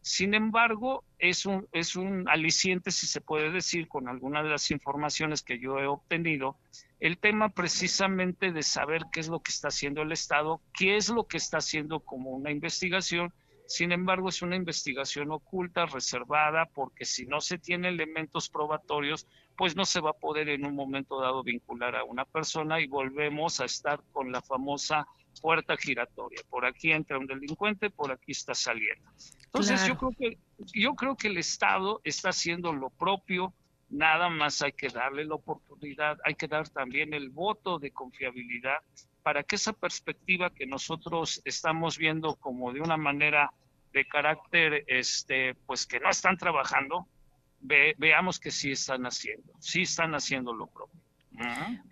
Sin 0.00 0.34
embargo, 0.34 1.04
es 1.18 1.44
un, 1.44 1.68
es 1.72 1.96
un 1.96 2.28
aliciente, 2.28 2.90
si 2.90 3.06
se 3.06 3.20
puede 3.20 3.50
decir, 3.50 3.88
con 3.88 4.08
algunas 4.08 4.42
de 4.44 4.50
las 4.50 4.70
informaciones 4.70 5.42
que 5.42 5.58
yo 5.58 5.78
he 5.78 5.86
obtenido, 5.86 6.56
el 7.02 7.18
tema 7.18 7.48
precisamente 7.48 8.52
de 8.52 8.62
saber 8.62 9.06
qué 9.12 9.18
es 9.18 9.26
lo 9.26 9.40
que 9.40 9.50
está 9.50 9.68
haciendo 9.68 10.02
el 10.02 10.12
Estado, 10.12 10.60
qué 10.72 10.96
es 10.96 11.08
lo 11.08 11.26
que 11.26 11.36
está 11.36 11.58
haciendo 11.58 11.98
como 11.98 12.30
una 12.30 12.52
investigación. 12.52 13.34
Sin 13.66 13.90
embargo, 13.90 14.28
es 14.28 14.40
una 14.40 14.54
investigación 14.54 15.32
oculta, 15.32 15.86
reservada, 15.86 16.66
porque 16.66 17.04
si 17.04 17.26
no 17.26 17.40
se 17.40 17.58
tiene 17.58 17.88
elementos 17.88 18.48
probatorios, 18.48 19.26
pues 19.56 19.74
no 19.74 19.84
se 19.84 19.98
va 19.98 20.10
a 20.10 20.20
poder 20.20 20.48
en 20.48 20.64
un 20.64 20.76
momento 20.76 21.20
dado 21.20 21.42
vincular 21.42 21.96
a 21.96 22.04
una 22.04 22.24
persona 22.24 22.80
y 22.80 22.86
volvemos 22.86 23.58
a 23.58 23.64
estar 23.64 24.00
con 24.12 24.30
la 24.30 24.40
famosa 24.40 25.04
puerta 25.40 25.76
giratoria. 25.76 26.40
Por 26.48 26.64
aquí 26.64 26.92
entra 26.92 27.18
un 27.18 27.26
delincuente, 27.26 27.90
por 27.90 28.12
aquí 28.12 28.30
está 28.30 28.54
saliendo. 28.54 29.10
Entonces, 29.46 29.84
yo 29.88 29.96
creo 29.96 30.12
que 30.16 30.38
yo 30.72 30.94
creo 30.94 31.16
que 31.16 31.26
el 31.26 31.38
Estado 31.38 32.00
está 32.04 32.28
haciendo 32.28 32.72
lo 32.72 32.90
propio, 32.90 33.52
nada 33.92 34.28
más 34.30 34.62
hay 34.62 34.72
que 34.72 34.88
darle 34.88 35.24
la 35.24 35.34
oportunidad, 35.34 36.18
hay 36.24 36.34
que 36.34 36.48
dar 36.48 36.68
también 36.68 37.12
el 37.12 37.28
voto 37.28 37.78
de 37.78 37.90
confiabilidad 37.90 38.78
para 39.22 39.44
que 39.44 39.56
esa 39.56 39.72
perspectiva 39.72 40.50
que 40.50 40.66
nosotros 40.66 41.40
estamos 41.44 41.98
viendo 41.98 42.34
como 42.36 42.72
de 42.72 42.80
una 42.80 42.96
manera 42.96 43.52
de 43.92 44.06
carácter, 44.06 44.84
este, 44.88 45.54
pues 45.66 45.86
que 45.86 46.00
no 46.00 46.08
están 46.10 46.38
trabajando, 46.38 47.06
veamos 47.60 48.40
que 48.40 48.50
sí 48.50 48.72
están 48.72 49.04
haciendo, 49.04 49.52
sí 49.60 49.82
están 49.82 50.14
haciendo 50.14 50.54
lo 50.54 50.66
propio. 50.66 51.00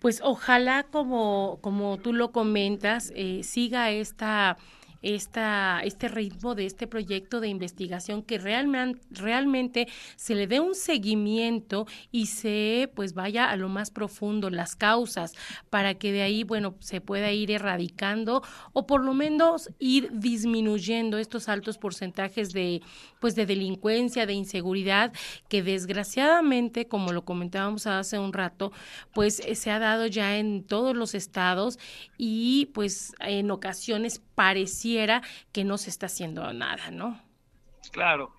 Pues 0.01 0.21
ojalá, 0.23 0.85
como, 0.85 1.59
como 1.61 1.99
tú 1.99 2.13
lo 2.13 2.33
comentas, 2.33 3.13
eh, 3.15 3.43
siga 3.43 3.91
esta 3.91 4.57
esta, 5.03 5.81
este 5.85 6.09
ritmo 6.09 6.55
de 6.55 6.67
este 6.67 6.87
proyecto 6.87 7.41
de 7.41 7.49
investigación 7.49 8.23
que 8.23 8.39
realmente, 8.39 9.01
realmente 9.11 9.89
se 10.17 10.35
le 10.35 10.47
dé 10.47 10.61
un 10.61 10.75
seguimiento 10.75 11.87
y 12.11 12.27
se 12.27 12.91
pues 12.95 13.15
vaya 13.15 13.51
a 13.51 13.57
lo 13.57 13.69
más 13.69 13.91
profundo, 13.91 14.51
las 14.51 14.77
causas, 14.77 15.35
para 15.71 15.95
que 15.95 16.13
de 16.13 16.23
ahí, 16.23 16.45
bueno, 16.45 16.75
se 16.81 17.01
pueda 17.01 17.33
ir 17.33 17.51
erradicando 17.51 18.43
o 18.73 18.87
por 18.87 19.05
lo 19.05 19.15
menos 19.15 19.71
ir 19.79 20.11
disminuyendo 20.13 21.19
estos 21.19 21.49
altos 21.49 21.79
porcentajes 21.79 22.53
de 22.53 22.83
pues 23.21 23.35
de 23.35 23.47
delincuencia, 23.47 24.27
de 24.27 24.33
inseguridad, 24.33 25.13
que 25.49 25.63
desgraciadamente, 25.63 26.89
como 26.89 27.13
lo 27.13 27.25
comentábamos 27.25 27.87
hace 27.87 28.19
un 28.19 28.33
rato, 28.33 28.73
pues 29.13 29.41
eh, 29.41 29.55
se 29.55 29.71
ha 29.71 29.79
dado 29.79 30.07
ya 30.07 30.39
en 30.39 30.65
todos 30.65 30.97
los 30.97 31.15
estados 31.15 31.79
y 32.17 32.71
pues 32.73 33.13
en 33.21 33.51
ocasiones 33.51 34.23
pareciera 34.91 35.23
que 35.53 35.65
no 35.65 35.79
se 35.79 35.91
está 35.91 36.07
haciendo 36.07 36.53
nada, 36.53 36.91
¿no? 36.91 37.21
Claro. 37.93 38.35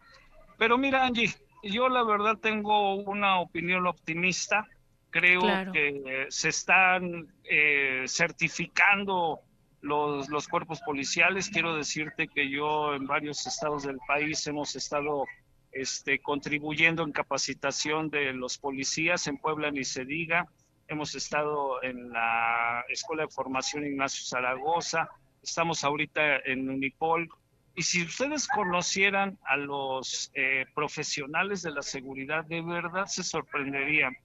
Pero 0.58 0.78
mira, 0.78 1.06
Angie, 1.06 1.34
yo 1.64 1.90
la 1.90 2.04
verdad 2.04 2.38
tengo 2.38 2.96
una 2.96 3.40
opinión 3.40 3.88
optimista. 3.88 4.68
Creo 5.10 5.42
que 5.74 6.28
se 6.30 6.50
están 6.50 7.34
eh, 7.44 8.06
certificando 8.08 9.40
los, 9.82 10.30
los 10.30 10.48
cuerpos 10.48 10.80
policiales. 10.82 11.50
Quiero 11.50 11.76
decirte 11.76 12.28
que 12.28 12.50
yo 12.50 12.94
en 12.94 13.08
varios 13.08 13.46
estados 13.46 13.84
del 13.84 13.98
país 14.08 14.46
hemos 14.48 14.76
estado 14.76 15.26
este, 15.72 16.20
contribuyendo 16.20 17.04
en 17.04 17.12
capacitación 17.12 18.10
de 18.10 18.34
los 18.34 18.58
policías. 18.58 19.28
En 19.28 19.38
Puebla 19.38 19.72
ni 19.72 19.84
se 19.84 20.06
diga. 20.06 20.48
Hemos 20.88 21.16
estado 21.16 21.82
en 21.84 22.12
la 22.12 22.84
Escuela 22.90 23.24
de 23.24 23.30
Formación 23.30 23.86
Ignacio 23.86 24.26
Zaragoza. 24.26 25.10
Estamos 25.42 25.84
ahorita 25.84 26.38
en 26.46 26.70
Unipol. 26.70 27.30
Y 27.76 27.84
si 27.84 28.04
ustedes 28.04 28.48
conocieran 28.48 29.38
a 29.46 29.58
los 29.58 30.32
eh, 30.34 30.66
profesionales 30.76 31.62
de 31.62 31.72
la 31.72 31.82
seguridad, 31.82 32.44
de 32.46 32.62
verdad 32.62 33.06
se 33.06 33.24
sorprenderían. 33.24 34.16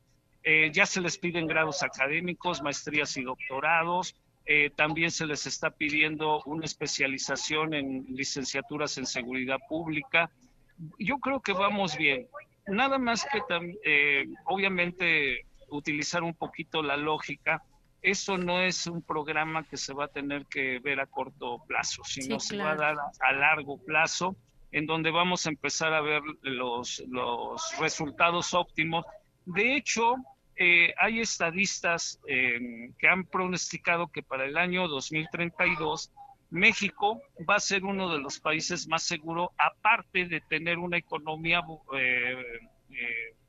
Eh, 0.42 0.70
ya 0.72 0.86
se 0.86 1.00
les 1.00 1.18
piden 1.18 1.46
grados 1.46 1.82
académicos, 1.82 2.62
maestrías 2.62 3.16
y 3.16 3.24
doctorados. 3.24 4.14
Eh, 4.46 4.70
también 4.76 5.10
se 5.10 5.26
les 5.26 5.44
está 5.46 5.70
pidiendo 5.70 6.40
una 6.44 6.64
especialización 6.64 7.74
en 7.74 8.06
licenciaturas 8.08 8.96
en 8.96 9.06
seguridad 9.06 9.58
pública. 9.68 10.30
Yo 11.00 11.18
creo 11.18 11.40
que 11.40 11.52
vamos 11.52 11.96
bien. 11.96 12.28
Nada 12.68 12.96
más 12.96 13.24
que 13.24 13.42
eh, 13.84 14.26
obviamente 14.44 15.46
utilizar 15.68 16.22
un 16.22 16.34
poquito 16.34 16.80
la 16.80 16.96
lógica. 16.96 17.64
Eso 18.06 18.38
no 18.38 18.60
es 18.60 18.86
un 18.86 19.02
programa 19.02 19.64
que 19.64 19.76
se 19.76 19.92
va 19.92 20.04
a 20.04 20.08
tener 20.08 20.46
que 20.46 20.78
ver 20.78 21.00
a 21.00 21.06
corto 21.06 21.58
plazo, 21.66 22.04
sino 22.04 22.38
se 22.38 22.56
va 22.56 22.70
a 22.70 22.76
dar 22.76 22.96
a, 23.18 23.32
largo 23.32 23.84
plazo, 23.84 24.36
en 24.70 24.86
donde 24.86 25.10
vamos 25.10 25.44
a 25.44 25.48
empezar 25.48 25.92
a 25.92 26.00
ver 26.00 26.22
los, 26.42 27.02
los 27.08 27.60
resultados 27.80 28.54
óptimos. 28.54 29.04
De 29.44 29.74
hecho, 29.74 30.14
eh, 30.54 30.94
hay 30.98 31.18
estadistas 31.18 32.20
eh, 32.28 32.92
que 32.96 33.08
han 33.08 33.24
pronosticado 33.24 34.06
que 34.06 34.22
para 34.22 34.44
el 34.44 34.56
año 34.56 34.86
2032 34.86 36.12
México 36.50 37.20
va 37.50 37.56
a 37.56 37.60
ser 37.60 37.84
uno 37.84 38.08
de 38.08 38.20
los 38.20 38.38
países 38.38 38.86
más 38.86 39.02
seguros, 39.02 39.48
aparte 39.58 40.26
de 40.26 40.40
tener 40.42 40.78
una 40.78 40.96
economía 40.96 41.60
eh, 41.98 42.36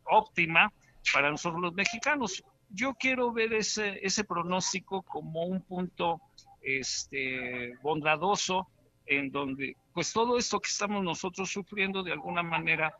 óptima 0.06 0.74
para 1.13 1.30
nosotros 1.30 1.62
los 1.62 1.76
mexicanos. 1.76 2.43
Yo 2.69 2.93
quiero 2.95 3.32
ver 3.32 3.53
ese, 3.53 3.99
ese 4.06 4.23
pronóstico 4.23 5.01
como 5.03 5.45
un 5.45 5.62
punto 5.62 6.21
este, 6.62 7.75
bondadoso 7.82 8.67
en 9.06 9.32
donde 9.32 9.77
pues 9.93 10.13
todo 10.13 10.38
esto 10.38 10.60
que 10.60 10.69
estamos 10.69 11.03
nosotros 11.03 11.49
sufriendo 11.49 12.03
de 12.03 12.12
alguna 12.12 12.43
manera, 12.43 12.93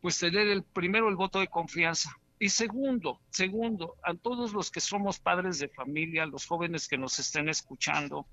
pues 0.00 0.18
tener 0.18 0.48
el 0.48 0.64
primero 0.64 1.08
el 1.08 1.16
voto 1.16 1.38
de 1.40 1.46
confianza. 1.46 2.10
Y 2.38 2.48
segundo, 2.48 3.20
segundo, 3.30 3.94
a 4.02 4.14
todos 4.14 4.52
los 4.52 4.70
que 4.70 4.80
somos 4.80 5.20
padres 5.20 5.58
de 5.58 5.68
familia, 5.68 6.26
los 6.26 6.46
jóvenes 6.46 6.88
que 6.88 6.98
nos 6.98 7.18
estén 7.18 7.48
escuchando, 7.48 8.26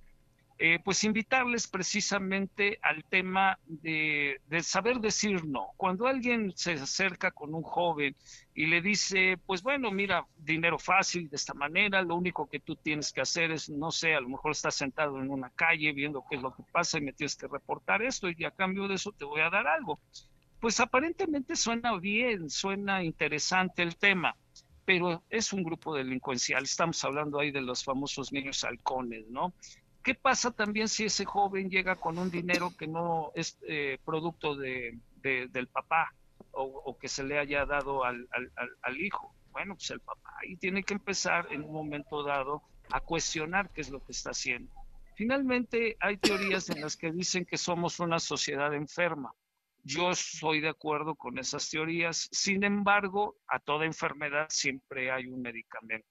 eh, 0.59 0.79
pues 0.83 1.03
invitarles 1.03 1.67
precisamente 1.67 2.79
al 2.81 3.03
tema 3.05 3.57
de, 3.65 4.39
saber 4.61 4.99
decir 4.99 5.45
no. 5.45 5.69
Cuando 5.77 6.07
alguien 6.07 6.53
se 6.55 6.73
acerca 6.73 7.31
con 7.31 7.53
un 7.53 7.63
joven 7.63 8.15
y 8.53 8.67
le 8.67 8.81
dice, 8.81 9.37
pues 9.45 9.61
bueno, 9.61 9.91
mira, 9.91 10.25
dinero 10.37 10.79
fácil 10.79 11.29
de 11.29 11.35
esta 11.35 11.53
manera, 11.53 12.01
lo 12.01 12.15
único 12.15 12.47
que 12.47 12.59
tú 12.59 12.75
tienes 12.75 13.11
que 13.11 13.21
hacer 13.21 13.51
es, 13.51 13.69
no 13.69 13.91
sé, 13.91 14.15
a 14.15 14.21
lo 14.21 14.29
mejor 14.29 14.51
estás 14.51 14.75
sentado 14.75 15.19
en 15.19 15.29
una 15.29 15.49
calle 15.49 15.91
viendo 15.91 16.23
qué 16.29 16.37
es 16.37 16.41
lo 16.41 16.53
que 16.53 16.63
pasa 16.71 16.97
y 16.97 17.01
me 17.01 17.13
tienes 17.13 17.35
que 17.35 17.47
reportar 17.47 18.01
esto 18.03 18.29
y 18.29 18.43
a 18.45 18.51
cambio 18.51 18.87
de 18.87 18.95
eso 18.95 19.11
te 19.11 19.25
voy 19.25 19.41
a 19.41 19.49
dar 19.49 19.67
algo 19.67 19.99
pues 20.63 20.79
aparentemente 20.79 21.57
suena 21.57 21.99
bien, 21.99 22.49
suena 22.49 23.03
interesante 23.03 23.83
el 23.83 23.97
tema, 23.97 24.33
pero 24.85 25.21
es 25.29 25.51
un 25.51 25.61
grupo 25.61 25.93
delincuencial. 25.93 26.63
Estamos 26.63 27.03
hablando 27.03 27.37
ahí 27.37 27.51
de 27.51 27.59
los 27.59 27.83
famosos 27.83 28.31
niños 28.31 28.63
halcones, 28.63 29.27
¿no? 29.27 29.53
¿Qué 30.03 30.15
pasa 30.15 30.51
también 30.51 30.89
si 30.89 31.05
ese 31.05 31.23
joven 31.23 31.69
llega 31.69 31.95
con 31.95 32.17
un 32.17 32.29
dinero 32.29 32.73
que 32.77 32.87
no 32.87 33.31
es 33.35 33.57
eh, 33.67 33.97
producto 34.03 34.53
de, 34.55 34.99
del 35.21 35.67
papá 35.67 36.13
o, 36.51 36.97
que 36.99 37.07
se 37.07 37.23
le 37.23 37.39
haya 37.39 37.65
dado 37.65 38.03
al, 38.03 38.27
al, 38.81 39.01
hijo? 39.01 39.33
Bueno, 39.51 39.75
pues 39.75 39.89
el 39.91 40.01
papá 40.01 40.35
ahí 40.41 40.57
tiene 40.57 40.83
que 40.83 40.93
empezar 40.93 41.47
en 41.51 41.63
un 41.63 41.71
momento 41.71 42.21
dado 42.21 42.63
a 42.91 42.99
cuestionar 42.99 43.71
qué 43.71 43.79
es 43.79 43.89
lo 43.89 44.03
que 44.03 44.11
está 44.11 44.31
haciendo. 44.31 44.73
Finalmente, 45.15 45.95
hay 46.01 46.17
teorías 46.17 46.69
en 46.69 46.81
las 46.81 46.97
que 46.97 47.11
dicen 47.11 47.45
que 47.45 47.57
somos 47.57 47.99
una 48.01 48.19
sociedad 48.19 48.73
enferma. 48.73 49.33
Yo 49.83 50.11
estoy 50.11 50.59
de 50.59 50.69
acuerdo 50.69 51.15
con 51.15 51.37
esas 51.37 51.69
teorías. 51.69 52.27
Sin 52.31 52.63
embargo, 52.63 53.37
a 53.47 53.59
toda 53.59 53.85
enfermedad 53.85 54.47
siempre 54.49 55.11
hay 55.11 55.27
un 55.27 55.41
medicamento. 55.41 56.07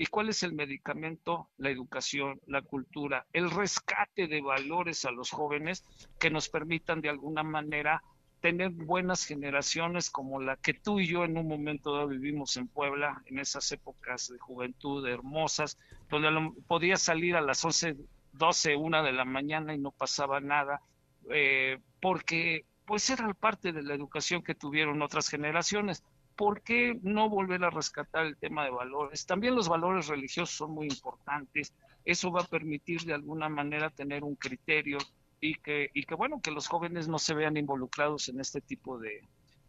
¿Y 0.00 0.06
cuál 0.06 0.30
es 0.30 0.42
el 0.42 0.54
medicamento? 0.54 1.50
La 1.58 1.68
educación, 1.68 2.40
la 2.46 2.62
cultura, 2.62 3.26
el 3.34 3.50
rescate 3.50 4.28
de 4.28 4.40
valores 4.40 5.04
a 5.04 5.10
los 5.10 5.30
jóvenes 5.30 5.84
que 6.18 6.30
nos 6.30 6.48
permitan 6.48 7.02
de 7.02 7.10
alguna 7.10 7.42
manera 7.42 8.02
tener 8.40 8.70
buenas 8.70 9.26
generaciones 9.26 10.08
como 10.08 10.40
la 10.40 10.56
que 10.56 10.72
tú 10.72 11.00
y 11.00 11.06
yo 11.06 11.26
en 11.26 11.36
un 11.36 11.46
momento 11.46 11.94
dado 11.94 12.08
vivimos 12.08 12.56
en 12.56 12.66
Puebla, 12.66 13.22
en 13.26 13.40
esas 13.40 13.70
épocas 13.72 14.28
de 14.28 14.38
juventud 14.38 15.06
hermosas, 15.06 15.76
donde 16.08 16.50
podías 16.66 17.02
salir 17.02 17.36
a 17.36 17.42
las 17.42 17.62
11, 17.62 17.96
12, 18.32 18.76
1 18.76 19.02
de 19.02 19.12
la 19.12 19.26
mañana 19.26 19.74
y 19.74 19.78
no 19.78 19.90
pasaba 19.90 20.40
nada, 20.40 20.80
eh, 21.28 21.78
porque 22.00 22.64
pues 22.86 23.10
era 23.10 23.34
parte 23.34 23.72
de 23.72 23.82
la 23.82 23.92
educación 23.92 24.42
que 24.42 24.54
tuvieron 24.54 25.02
otras 25.02 25.28
generaciones. 25.28 26.02
¿Por 26.40 26.62
qué 26.62 26.98
no 27.02 27.28
volver 27.28 27.62
a 27.64 27.68
rescatar 27.68 28.24
el 28.24 28.38
tema 28.38 28.64
de 28.64 28.70
valores? 28.70 29.26
También 29.26 29.54
los 29.54 29.68
valores 29.68 30.06
religiosos 30.06 30.56
son 30.56 30.70
muy 30.70 30.86
importantes. 30.86 31.74
Eso 32.02 32.32
va 32.32 32.40
a 32.40 32.46
permitir 32.46 33.02
de 33.02 33.12
alguna 33.12 33.50
manera 33.50 33.90
tener 33.90 34.24
un 34.24 34.36
criterio 34.36 34.96
y 35.38 35.56
que, 35.56 35.90
y 35.92 36.04
que 36.04 36.14
bueno, 36.14 36.40
que 36.40 36.50
los 36.50 36.66
jóvenes 36.66 37.08
no 37.08 37.18
se 37.18 37.34
vean 37.34 37.58
involucrados 37.58 38.30
en 38.30 38.40
este 38.40 38.62
tipo 38.62 38.98
de, 38.98 39.20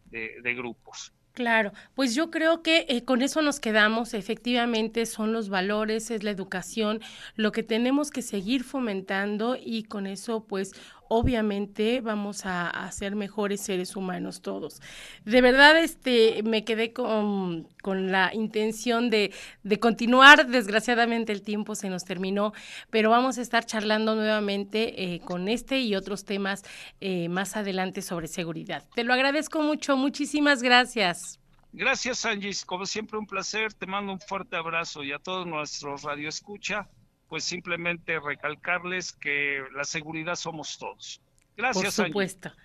de 0.05 0.53
grupos. 0.55 1.11
Claro, 1.33 1.71
pues 1.95 2.13
yo 2.13 2.29
creo 2.29 2.61
que 2.61 2.85
eh, 2.89 3.05
con 3.05 3.21
eso 3.21 3.41
nos 3.41 3.59
quedamos. 3.59 4.13
Efectivamente, 4.13 5.05
son 5.05 5.31
los 5.31 5.47
valores, 5.47 6.11
es 6.11 6.23
la 6.23 6.31
educación, 6.31 6.99
lo 7.35 7.53
que 7.53 7.63
tenemos 7.63 8.11
que 8.11 8.21
seguir 8.21 8.63
fomentando 8.63 9.55
y 9.57 9.83
con 9.83 10.07
eso, 10.07 10.45
pues, 10.45 10.73
obviamente 11.13 11.99
vamos 11.99 12.43
a, 12.45 12.89
ser 12.93 13.15
mejores 13.15 13.59
seres 13.59 13.97
humanos 13.97 14.41
todos. 14.41 14.81
De 15.25 15.41
verdad, 15.41 15.77
este, 15.77 16.41
me 16.43 16.63
quedé 16.63 16.93
con, 16.93 17.67
con 17.81 18.11
la 18.13 18.33
intención 18.33 19.09
de, 19.09 19.33
de, 19.63 19.79
continuar. 19.79 20.47
Desgraciadamente 20.47 21.33
el 21.33 21.41
tiempo 21.41 21.75
se 21.75 21.89
nos 21.89 22.05
terminó, 22.05 22.53
pero 22.89 23.09
vamos 23.09 23.37
a 23.37 23.41
estar 23.41 23.65
charlando 23.65 24.15
nuevamente 24.15 25.15
eh, 25.15 25.19
con 25.19 25.49
este 25.49 25.81
y 25.81 25.95
otros 25.95 26.23
temas 26.23 26.63
eh, 27.01 27.27
más 27.27 27.57
adelante 27.57 28.01
sobre 28.01 28.27
seguridad. 28.27 28.85
Te 28.95 29.03
lo 29.03 29.13
agradezco 29.13 29.61
mucho. 29.61 29.97
Muchísimas 29.97 30.63
gracias. 30.63 31.41
Gracias, 31.73 32.23
Angie. 32.25 32.55
Como 32.65 32.85
siempre, 32.85 33.19
un 33.19 33.27
placer. 33.27 33.73
Te 33.73 33.85
mando 33.85 34.13
un 34.13 34.19
fuerte 34.21 34.55
abrazo 34.55 35.03
y 35.03 35.11
a 35.11 35.19
todos 35.19 35.45
nuestros 35.45 36.03
radioescucha, 36.03 36.87
pues 37.31 37.45
simplemente 37.45 38.19
recalcarles 38.19 39.13
que 39.13 39.63
la 39.73 39.85
seguridad 39.85 40.35
somos 40.35 40.77
todos. 40.77 41.21
Gracias, 41.55 41.95
Por 41.95 42.07
supuesto. 42.07 42.51